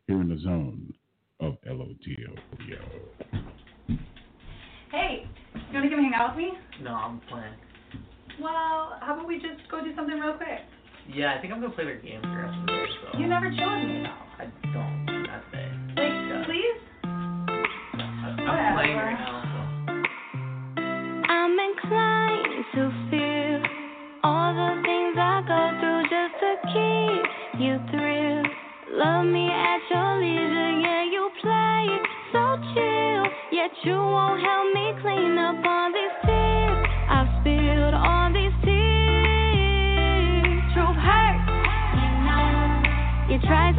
here 0.06 0.20
in 0.20 0.28
the 0.28 0.38
zone 0.38 0.92
of 1.40 1.56
LOTL. 1.66 2.38
Hey, 4.90 5.26
you 5.54 5.74
want 5.74 5.84
to 5.84 5.90
come 5.90 6.04
hang 6.04 6.14
out 6.14 6.36
with 6.36 6.44
me? 6.44 6.52
No, 6.82 6.90
I'm 6.92 7.20
playing. 7.28 7.52
Well, 8.40 8.96
how 9.00 9.14
about 9.14 9.28
we 9.28 9.36
just 9.36 9.68
go 9.70 9.82
do 9.82 9.94
something 9.94 10.18
real 10.18 10.34
quick? 10.34 10.60
Yeah, 11.12 11.34
I 11.34 11.40
think 11.40 11.52
I'm 11.52 11.60
gonna 11.60 11.74
play 11.74 11.84
the 11.84 12.00
game 12.00 12.20
for 12.22 12.28
the 12.28 12.36
rest 12.36 12.58
of 12.58 12.66
the 12.66 12.72
day. 12.72 12.86
So. 13.12 13.18
You 13.18 13.26
never 13.26 13.50
with 13.50 13.88
me. 13.88 14.02
though. 14.02 14.44
I 14.44 14.72
don't. 14.72 14.93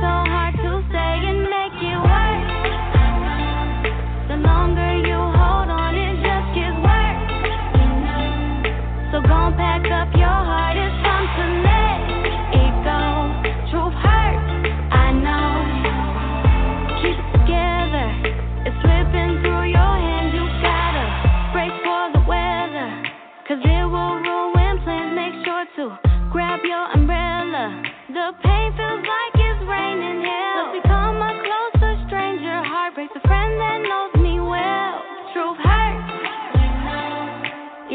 So 0.06 0.35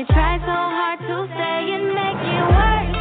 You 0.01 0.07
try 0.07 0.39
so 0.41 0.47
hard 0.49 0.99
to 1.01 1.29
say 1.37 1.77
and 1.77 1.93
make 1.93 2.25
it 2.25 2.45
worse. 2.57 2.97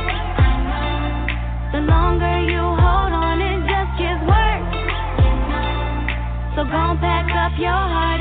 The 1.72 1.80
longer 1.88 2.44
you 2.44 2.60
hold 2.60 3.14
on, 3.16 3.40
it 3.40 3.64
just 3.72 3.92
gets 3.96 4.20
worse. 4.28 4.68
So 6.60 6.68
gon' 6.68 7.00
pack 7.00 7.32
up 7.32 7.58
your 7.58 7.72
heart, 7.72 8.20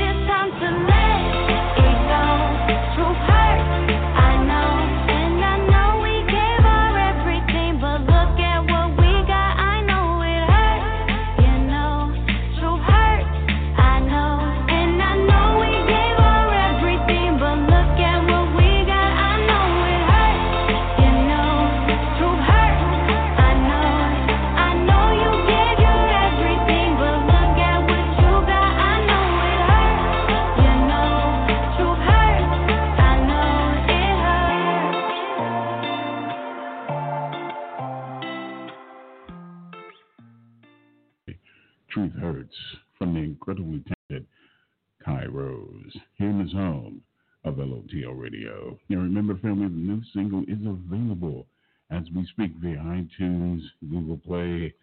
new 49.99 50.05
single 50.13 50.43
is 50.43 50.65
available 50.65 51.45
as 51.91 52.03
we 52.15 52.25
speak 52.27 52.51
via 52.61 52.77
iTunes, 52.77 53.61
Google 53.89 54.17
Play, 54.17 54.73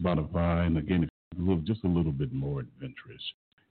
Spotify, 0.00 0.66
and 0.66 0.76
again, 0.76 1.04
if 1.04 1.38
you 1.38 1.48
live 1.48 1.64
just 1.64 1.84
a 1.84 1.88
little 1.88 2.12
bit 2.12 2.32
more 2.32 2.60
adventurous, 2.60 3.22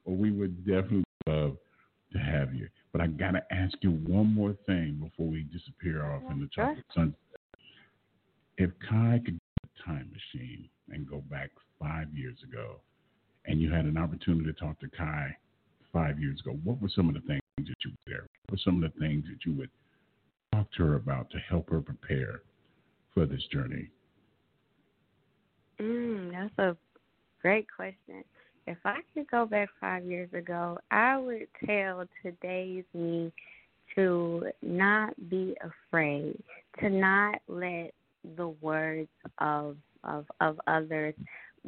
well, 0.04 0.16
we 0.16 0.30
would 0.30 0.66
definitely 0.66 1.04
love 1.26 1.56
to 2.12 2.18
have 2.18 2.54
you. 2.54 2.68
But 2.92 3.00
I 3.00 3.06
gotta 3.06 3.42
ask 3.52 3.74
you 3.80 3.90
one 3.90 4.34
more 4.34 4.52
thing 4.66 5.00
before 5.02 5.26
we 5.26 5.44
disappear 5.44 6.04
off 6.04 6.22
in 6.30 6.40
the 6.40 6.48
Sure. 6.52 6.66
chocolate 6.66 6.86
sunset. 6.92 7.18
If 8.58 8.78
Kai 8.80 9.18
could 9.24 9.38
get 9.38 9.70
a 9.70 9.82
time 9.82 10.12
machine 10.12 10.68
and 10.90 11.08
go 11.08 11.22
back 11.22 11.50
five 11.78 12.12
years 12.12 12.42
ago, 12.42 12.80
and 13.46 13.60
you 13.60 13.70
had 13.70 13.86
an 13.86 13.96
opportunity 13.96 14.44
to 14.44 14.52
talk 14.52 14.78
to 14.80 14.88
Kai 14.88 15.36
five 15.90 16.20
years 16.20 16.38
ago, 16.40 16.52
what 16.64 16.80
were 16.80 16.88
some 16.90 17.08
of 17.08 17.14
the 17.14 17.20
things 17.22 17.40
that 17.56 17.84
you 17.84 17.90
would 17.90 17.98
there? 18.06 18.26
What 18.46 18.52
were 18.52 18.58
some 18.58 18.82
of 18.82 18.92
the 18.92 19.00
things 19.00 19.24
that 19.26 19.44
you 19.46 19.54
would 19.54 19.70
talk 20.52 20.70
to 20.72 20.84
her 20.84 20.94
about 20.96 21.30
to 21.30 21.38
help 21.38 21.70
her 21.70 21.80
prepare 21.80 22.42
for 23.14 23.24
this 23.26 23.44
journey? 23.46 23.90
Mm, 25.80 26.30
that's 26.32 26.58
a 26.58 26.76
great 27.40 27.66
question. 27.74 28.22
If 28.66 28.78
I 28.84 28.98
could 29.12 29.28
go 29.30 29.46
back 29.46 29.68
five 29.80 30.04
years 30.04 30.32
ago, 30.32 30.78
I 30.90 31.18
would 31.18 31.48
tell 31.66 32.04
today's 32.22 32.84
me 32.94 33.32
to 33.94 34.48
not 34.62 35.14
be 35.28 35.56
afraid, 35.62 36.40
to 36.80 36.88
not 36.88 37.40
let 37.48 37.92
the 38.36 38.48
words 38.60 39.08
of 39.38 39.76
of 40.04 40.26
of 40.40 40.60
others 40.66 41.14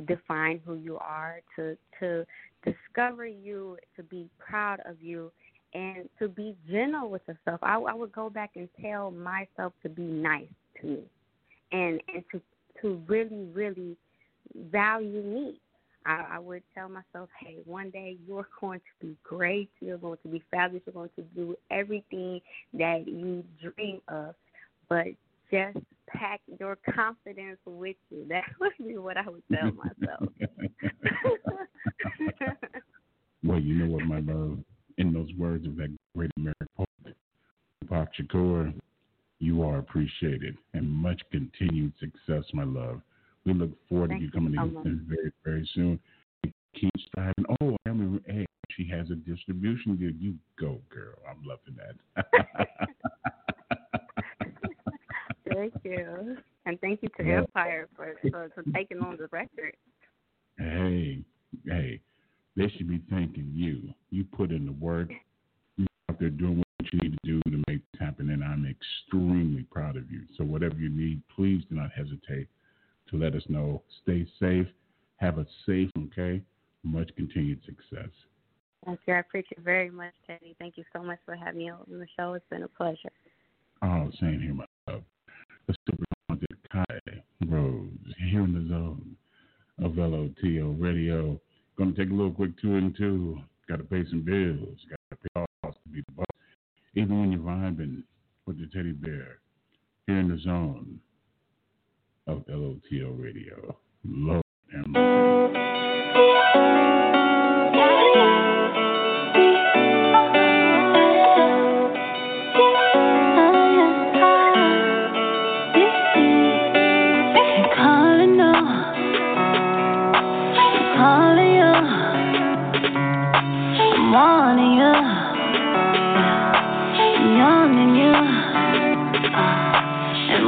define 0.07 0.61
who 0.65 0.75
you 0.75 0.97
are, 0.99 1.41
to 1.57 1.77
to 2.01 2.25
discover 2.65 3.27
you, 3.27 3.77
to 3.97 4.03
be 4.05 4.29
proud 4.39 4.81
of 4.87 5.03
you, 5.03 5.33
and 5.75 6.09
to 6.19 6.29
be 6.29 6.57
gentle 6.71 7.11
with 7.11 7.23
yourself. 7.27 7.61
I, 7.63 7.77
I 7.77 7.95
would 7.95 8.13
go 8.13 8.31
back 8.31 8.53
and 8.55 8.69
tell 8.81 9.11
myself 9.11 9.73
to 9.83 9.89
be 9.89 10.03
nice 10.03 10.47
to 10.81 10.87
me, 10.87 11.03
and 11.73 12.01
and 12.15 12.25
to 12.33 12.41
to 12.83 13.03
really 13.09 13.49
really 13.53 13.97
value 14.71 15.23
me. 15.23 15.61
I, 16.07 16.25
I 16.33 16.39
would 16.39 16.63
tell 16.75 16.89
myself, 16.89 17.29
hey, 17.41 17.59
one 17.65 17.91
day 17.91 18.17
you're 18.27 18.49
going 18.61 18.81
to 18.81 19.07
be 19.07 19.17
great. 19.23 19.71
You're 19.81 19.99
going 19.99 20.19
to 20.23 20.29
be 20.29 20.43
fabulous. 20.51 20.83
You're 20.87 20.95
going 20.95 21.11
to 21.17 21.23
do 21.35 21.57
everything 21.71 22.41
that 22.75 23.07
you 23.07 23.45
dream 23.61 24.01
of. 24.09 24.35
But 24.89 25.07
just 25.51 25.79
pack 26.09 26.41
your 26.59 26.77
confidence 26.95 27.59
with 27.65 27.97
you. 28.11 28.27
That 28.29 28.45
would 28.61 28.73
be 28.87 28.99
what 28.99 29.17
I 29.17 29.29
would 29.29 29.43
tell 29.53 29.71
myself. 29.73 30.29
well, 33.45 33.61
you 33.61 33.75
know 33.75 33.93
what, 33.93 34.05
my 34.05 34.21
love? 34.21 34.59
In 34.99 35.13
those 35.13 35.29
words 35.39 35.67
of 35.67 35.77
that 35.77 35.95
great 36.17 36.31
American 36.37 36.69
poet, 36.77 37.17
Tupac 37.81 38.09
Shakur, 38.15 38.73
you 39.41 39.63
are 39.63 39.79
appreciated 39.79 40.57
and 40.73 40.89
much 40.89 41.21
continued 41.31 41.93
success, 41.99 42.45
my 42.53 42.65
love. 42.65 43.01
We 43.47 43.53
look 43.53 43.71
forward 43.89 44.11
Thank 44.11 44.21
to 44.21 44.25
you 44.27 44.31
coming 44.33 44.53
to 44.55 44.61
Houston 44.61 45.07
very, 45.09 45.33
very 45.45 45.69
soon. 45.75 46.01
Keep 46.75 46.93
striving. 47.07 47.45
Oh, 47.61 47.77
I 47.87 47.91
mean, 47.91 48.21
hey, 48.27 48.47
she 48.71 48.89
has 48.89 49.11
a 49.11 49.15
distribution 49.15 49.97
deal. 49.97 50.11
You 50.11 50.35
go, 50.59 50.81
girl. 50.89 51.15
I'm 51.29 51.43
loving 51.45 51.77
that. 51.77 52.67
thank 55.53 55.75
you. 55.85 56.37
And 56.67 56.81
thank 56.81 57.03
you 57.03 57.09
to 57.19 57.25
Yeah. 57.25 57.39
Empire 57.39 57.89
for, 57.95 58.15
for, 58.31 58.51
for 58.55 58.63
taking 58.75 59.01
on 59.01 59.17
the 59.19 59.29
record. 59.31 59.77
hey, 60.59 61.23
hey, 61.67 62.01
they 62.57 62.69
should 62.71 62.89
be 62.89 63.03
thanking 63.11 63.51
you. 63.55 63.93
You 64.11 64.25
put 64.25 64.51
in 64.51 64.65
the 64.65 64.73
work. 64.73 65.11
You're 65.77 65.87
out 66.11 66.19
there 66.19 66.31
doing 66.31 66.59
what 66.59 66.93
you 66.93 66.99
need 67.01 67.13
to 67.13 67.19
do 67.25 67.41
to 67.51 67.63
make 67.69 67.81
this 67.93 68.01
happen, 68.01 68.31
and 68.31 68.43
I'm 68.43 68.67
extremely 68.67 69.65
proud 69.71 69.97
of 69.97 70.11
you. 70.11 70.23
So 70.37 70.45
whatever 70.45 70.77
you 70.77 70.89
need, 70.89 71.23
please 71.35 71.63
do 71.69 71.77
not 71.77 71.91
hesitate 71.93 72.49
to 73.11 73.17
let 73.17 73.35
us 73.35 73.43
know. 73.49 73.83
Stay 74.03 74.27
safe. 74.41 74.67
Have 75.17 75.39
a 75.39 75.47
safe, 75.67 75.91
okay? 76.07 76.43
Much 76.83 77.11
continued 77.17 77.61
success. 77.65 78.11
Thank 78.85 79.01
you. 79.07 79.15
I 79.15 79.19
appreciate 79.21 79.59
it 79.59 79.65
very 79.65 79.91
much, 79.91 80.13
Teddy. 80.27 80.55
Thank 80.59 80.77
you 80.77 80.85
so 80.93 81.03
much 81.03 81.19
for 81.25 81.35
having 81.35 81.59
me 81.59 81.71
on 81.71 81.85
the 81.89 82.07
show. 82.19 82.35
It's 82.35 82.45
been 82.51 82.63
a 82.63 82.69
pleasure. 82.69 83.11
Oh, 83.83 84.11
same 84.21 84.41
here, 84.41 84.55
my 84.55 84.67
love. 84.89 85.03
The 85.67 85.75
super 85.89 86.05
talented 86.29 86.57
Kai 86.71 87.23
Rose 87.47 87.89
here 88.31 88.45
in 88.45 88.53
the 88.53 88.69
zone 88.69 89.17
of 89.83 89.93
LOTL 89.93 90.77
Radio. 90.79 91.41
Going 91.79 91.95
to 91.95 91.99
take 91.99 92.11
a 92.11 92.15
little 92.15 92.33
quick 92.33 92.61
two 92.61 92.77
and 92.77 92.95
two. 92.97 93.41
Got 93.69 93.77
to 93.77 93.85
pay 93.85 94.05
some 94.11 94.23
bills. 94.23 94.79
Got 94.91 94.99
to 95.11 95.17
pay 95.17 95.45
costs 95.63 95.81
to 95.85 95.89
be 95.91 96.03
the 96.07 96.13
boss. 96.13 96.27
Even 96.95 97.21
when 97.21 97.33
you're 97.33 97.41
vibing 97.41 98.03
with 98.47 98.61
the 98.61 98.67
teddy 98.67 98.93
bear 98.93 99.39
here 100.07 100.19
in 100.19 100.29
the 100.29 100.39
zone 100.39 101.01
of 102.27 102.43
LOTL 102.49 103.19
Radio. 103.19 103.77
Lord 104.05 104.43
and 104.71 104.95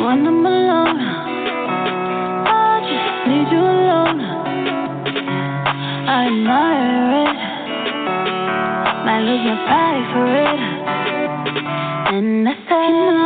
when 0.04 0.26
I'm 0.26 0.46
alone, 0.46 1.25
admire 6.26 7.22
it, 7.22 7.38
might 9.06 9.22
lose 9.22 9.44
my 9.46 9.56
pride 9.66 10.06
for 10.12 10.26
it, 10.26 10.60
and 12.14 12.48
I 12.48 12.54
that 12.68 12.90
no, 12.90 13.25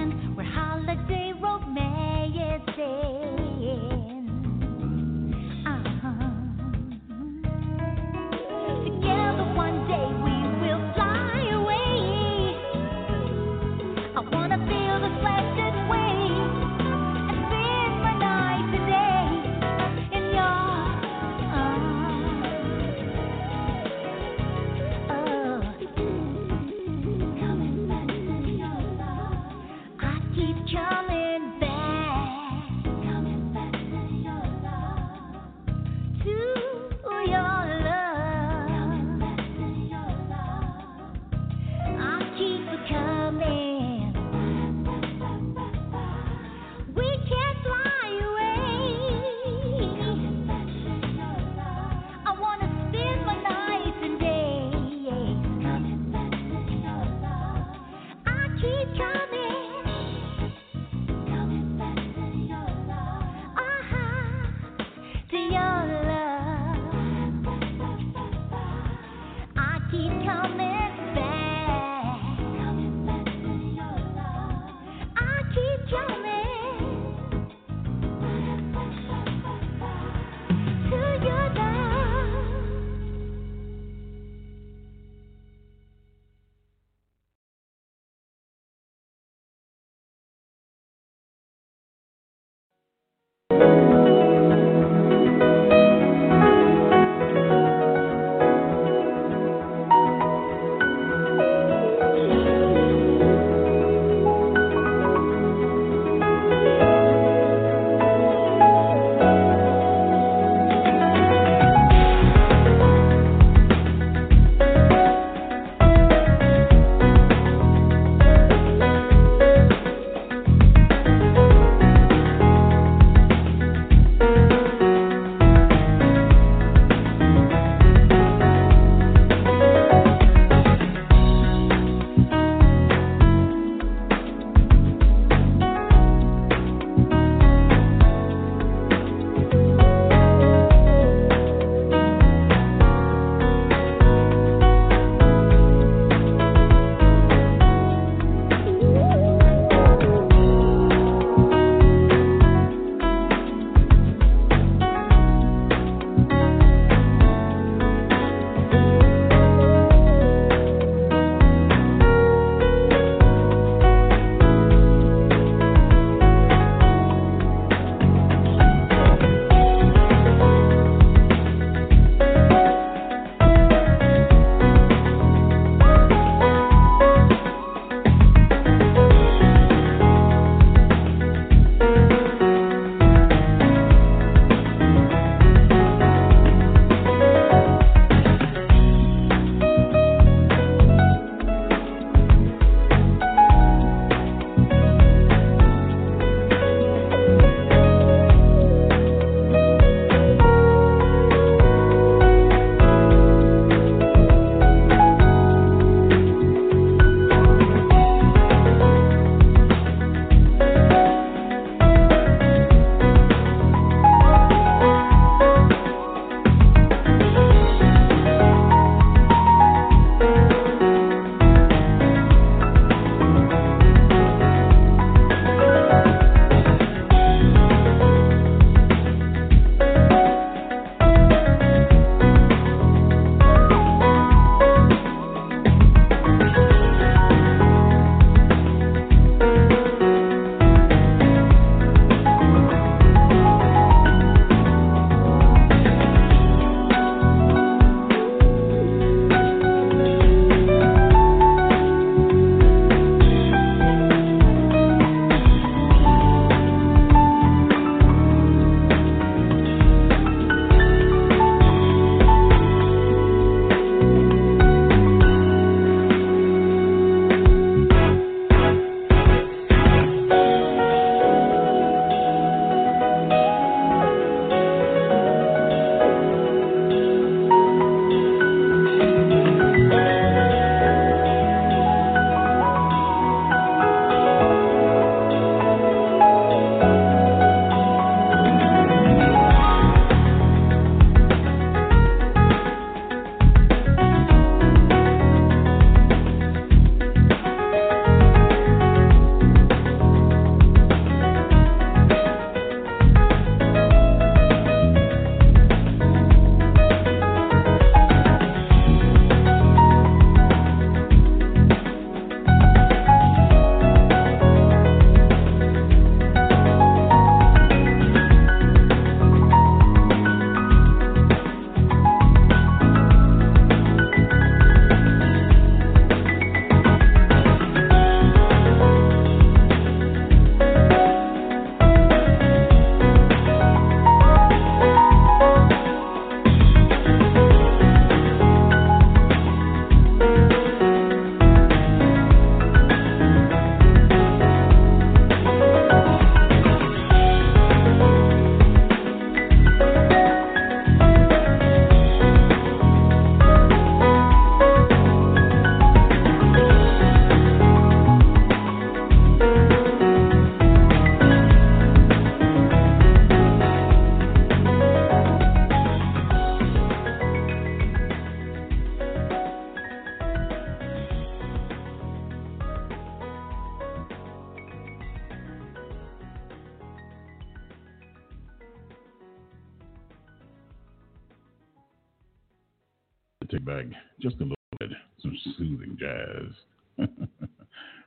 just 384.19 384.35
a 384.37 384.43
little 384.43 384.55
bit 384.79 384.89
some 385.21 385.37
soothing 385.57 385.97
jazz 385.99 387.07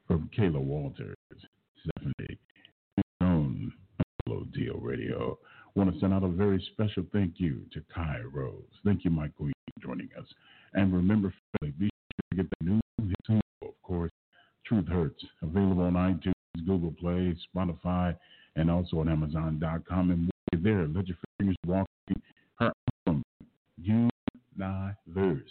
from 0.06 0.30
Kayla 0.36 0.60
Walters. 0.60 1.14
Stephanie 1.84 2.38
on 3.20 3.72
Deal 4.54 4.78
Radio. 4.80 5.38
want 5.74 5.92
to 5.92 6.00
send 6.00 6.14
out 6.14 6.22
a 6.22 6.28
very 6.28 6.64
special 6.72 7.04
thank 7.12 7.34
you 7.38 7.62
to 7.72 7.82
Kai 7.94 8.20
Rose. 8.32 8.62
Thank 8.84 9.04
you, 9.04 9.10
my 9.10 9.28
queen, 9.28 9.52
for 9.74 9.88
joining 9.88 10.08
us. 10.18 10.26
And 10.74 10.92
remember, 10.94 11.32
family, 11.60 11.74
be 11.78 11.86
sure 11.86 12.30
to 12.30 12.36
get 12.36 12.46
the 12.60 12.66
new 12.70 12.80
single, 13.26 13.42
of 13.62 13.82
course, 13.82 14.12
Truth 14.66 14.88
Hurts, 14.88 15.24
available 15.42 15.82
on 15.82 15.94
iTunes, 15.94 16.66
Google 16.66 16.94
Play, 16.98 17.36
Spotify, 17.54 18.16
and 18.56 18.70
also 18.70 19.00
on 19.00 19.08
Amazon.com. 19.08 20.10
And 20.10 20.30
there, 20.62 20.86
let 20.86 21.08
your 21.08 21.16
fingers 21.38 21.56
walk 21.66 21.86
her 22.60 22.72
album, 23.06 23.22
Universe. 25.08 25.50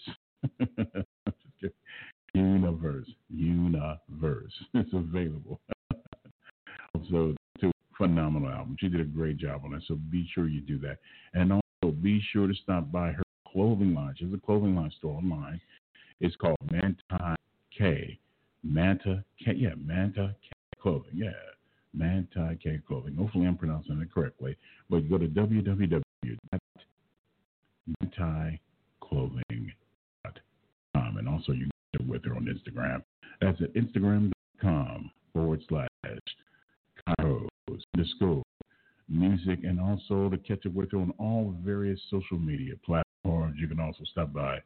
Universe. 2.34 3.10
Universe. 3.30 4.54
It's 4.74 4.94
available. 4.94 5.60
also, 6.96 7.36
two 7.60 7.72
phenomenal 7.98 8.50
album. 8.50 8.76
She 8.80 8.88
did 8.88 9.02
a 9.02 9.06
great 9.06 9.38
job 9.38 9.62
on 9.66 9.74
it. 9.74 9.84
So 9.88 9.96
be 9.96 10.28
sure 10.34 10.48
you 10.48 10.62
do 10.62 10.80
that. 10.80 10.98
And 11.34 11.54
also 11.54 11.94
be 12.02 12.22
sure 12.32 12.48
to 12.48 12.54
stop 12.56 12.92
by 12.92 13.12
her 13.12 13.24
clothing 13.48 13.94
line. 13.94 14.16
She 14.18 14.26
has 14.26 14.34
a 14.34 14.38
clothing 14.38 14.76
line 14.76 14.92
store 14.98 15.18
online. 15.18 15.62
It's 16.20 16.36
called 16.36 16.58
Manta 16.72 17.36
K. 17.78 18.18
Manta 18.64 19.24
K. 19.44 19.54
Yeah, 19.56 19.76
Manta 19.78 20.36
K 20.42 20.50
Clothing. 20.82 21.12
Yeah. 21.14 21.32
Manta 21.94 22.58
K 22.62 22.80
Clothing. 22.88 23.16
Hopefully 23.16 23.46
I'm 23.46 23.58
pronouncing 23.58 24.02
it 24.02 24.12
correctly. 24.12 24.58
But 24.90 25.10
go 25.10 25.18
to 25.18 25.28
www.manticlothing.com. 29.14 29.74
Um, 30.96 31.18
and 31.18 31.28
also 31.28 31.52
you 31.52 31.66
can 31.66 31.72
get 32.00 32.08
with 32.08 32.24
her 32.26 32.36
on 32.36 32.46
Instagram. 32.46 33.02
That's 33.42 33.60
at 33.62 33.74
instagram.com 33.74 35.12
forward 35.34 35.62
slash 35.68 35.88
Kairos 37.08 37.48
underscore 37.96 38.44
music 39.10 39.64
and 39.64 39.80
also 39.80 40.30
to 40.30 40.38
catch 40.38 40.64
up 40.66 40.74
with 40.74 40.92
her 40.92 40.98
on 41.00 41.14
all 41.18 41.56
various 41.64 42.00
social 42.10 42.38
media 42.38 42.74
platforms. 42.86 43.56
You 43.60 43.68
can 43.68 43.80
also 43.80 44.04
stop 44.12 44.34
by 44.34 44.60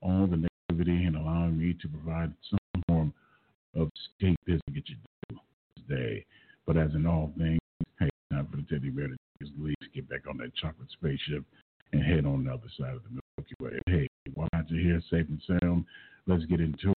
all 0.00 0.26
the 0.26 0.36
negativity 0.36 1.06
and 1.06 1.16
allowing 1.16 1.58
me 1.58 1.74
to 1.80 1.88
provide 1.88 2.32
some 2.48 2.58
form 2.86 3.12
of 3.76 3.90
escapism 4.22 4.60
to 4.66 4.72
get 4.72 4.88
you 4.88 4.96
through 5.28 5.38
today. 5.76 6.24
But 6.66 6.76
as 6.76 6.87
in 6.98 7.06
all 7.06 7.32
things, 7.38 7.58
hey, 8.00 8.08
time 8.32 8.48
for 8.50 8.56
the 8.56 8.62
teddy 8.68 8.90
bear 8.90 9.06
to 9.06 9.16
his 9.38 9.48
leave, 9.58 9.76
get 9.94 10.08
back 10.08 10.22
on 10.28 10.36
that 10.38 10.54
chocolate 10.56 10.88
spaceship 10.90 11.44
and 11.92 12.02
head 12.02 12.26
on 12.26 12.44
the 12.44 12.52
other 12.52 12.68
side 12.78 12.94
of 12.94 13.02
the 13.04 13.20
Milky 13.38 13.54
Way. 13.60 13.78
Hey, 13.86 14.08
while 14.34 14.48
out 14.52 14.68
you 14.68 14.82
here 14.82 15.00
safe 15.08 15.26
and 15.28 15.40
sound, 15.62 15.84
let's 16.26 16.44
get 16.46 16.60
into 16.60 16.90
it. 16.90 16.96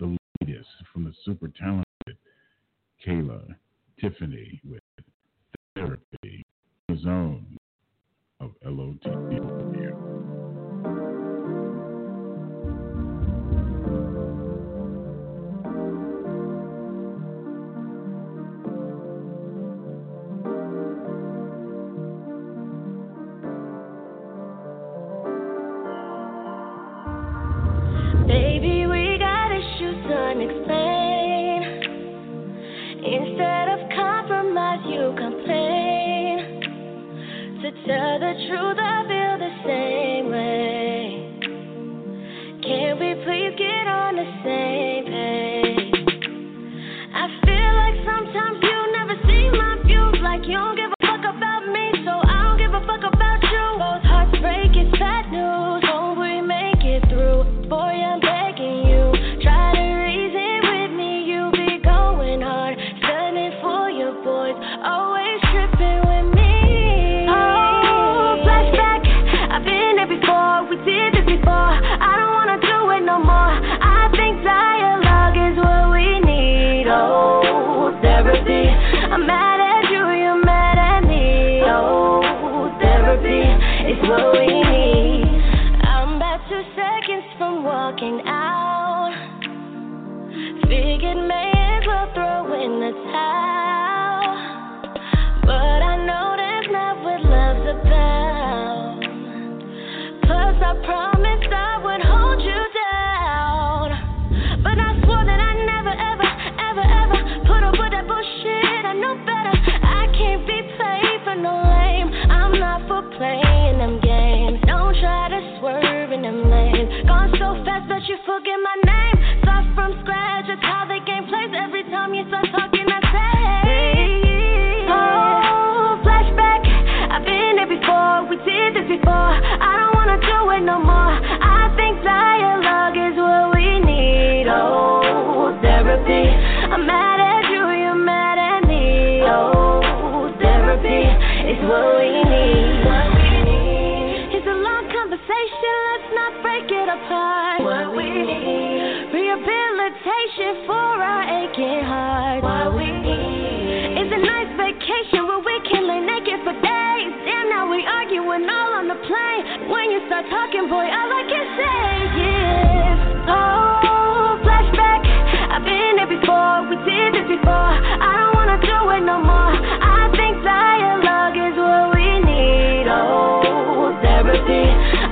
The 0.00 0.16
latest 0.40 0.68
from 0.92 1.04
the 1.04 1.12
super 1.24 1.48
talented 1.48 1.84
Kayla 3.06 3.54
Tiffany 4.00 4.60
with 4.68 4.80
therapy, 5.76 6.44
the 6.88 6.98
zone 7.02 7.56
of 8.40 8.50
LOT. 8.64 9.19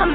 I'm 0.01 0.14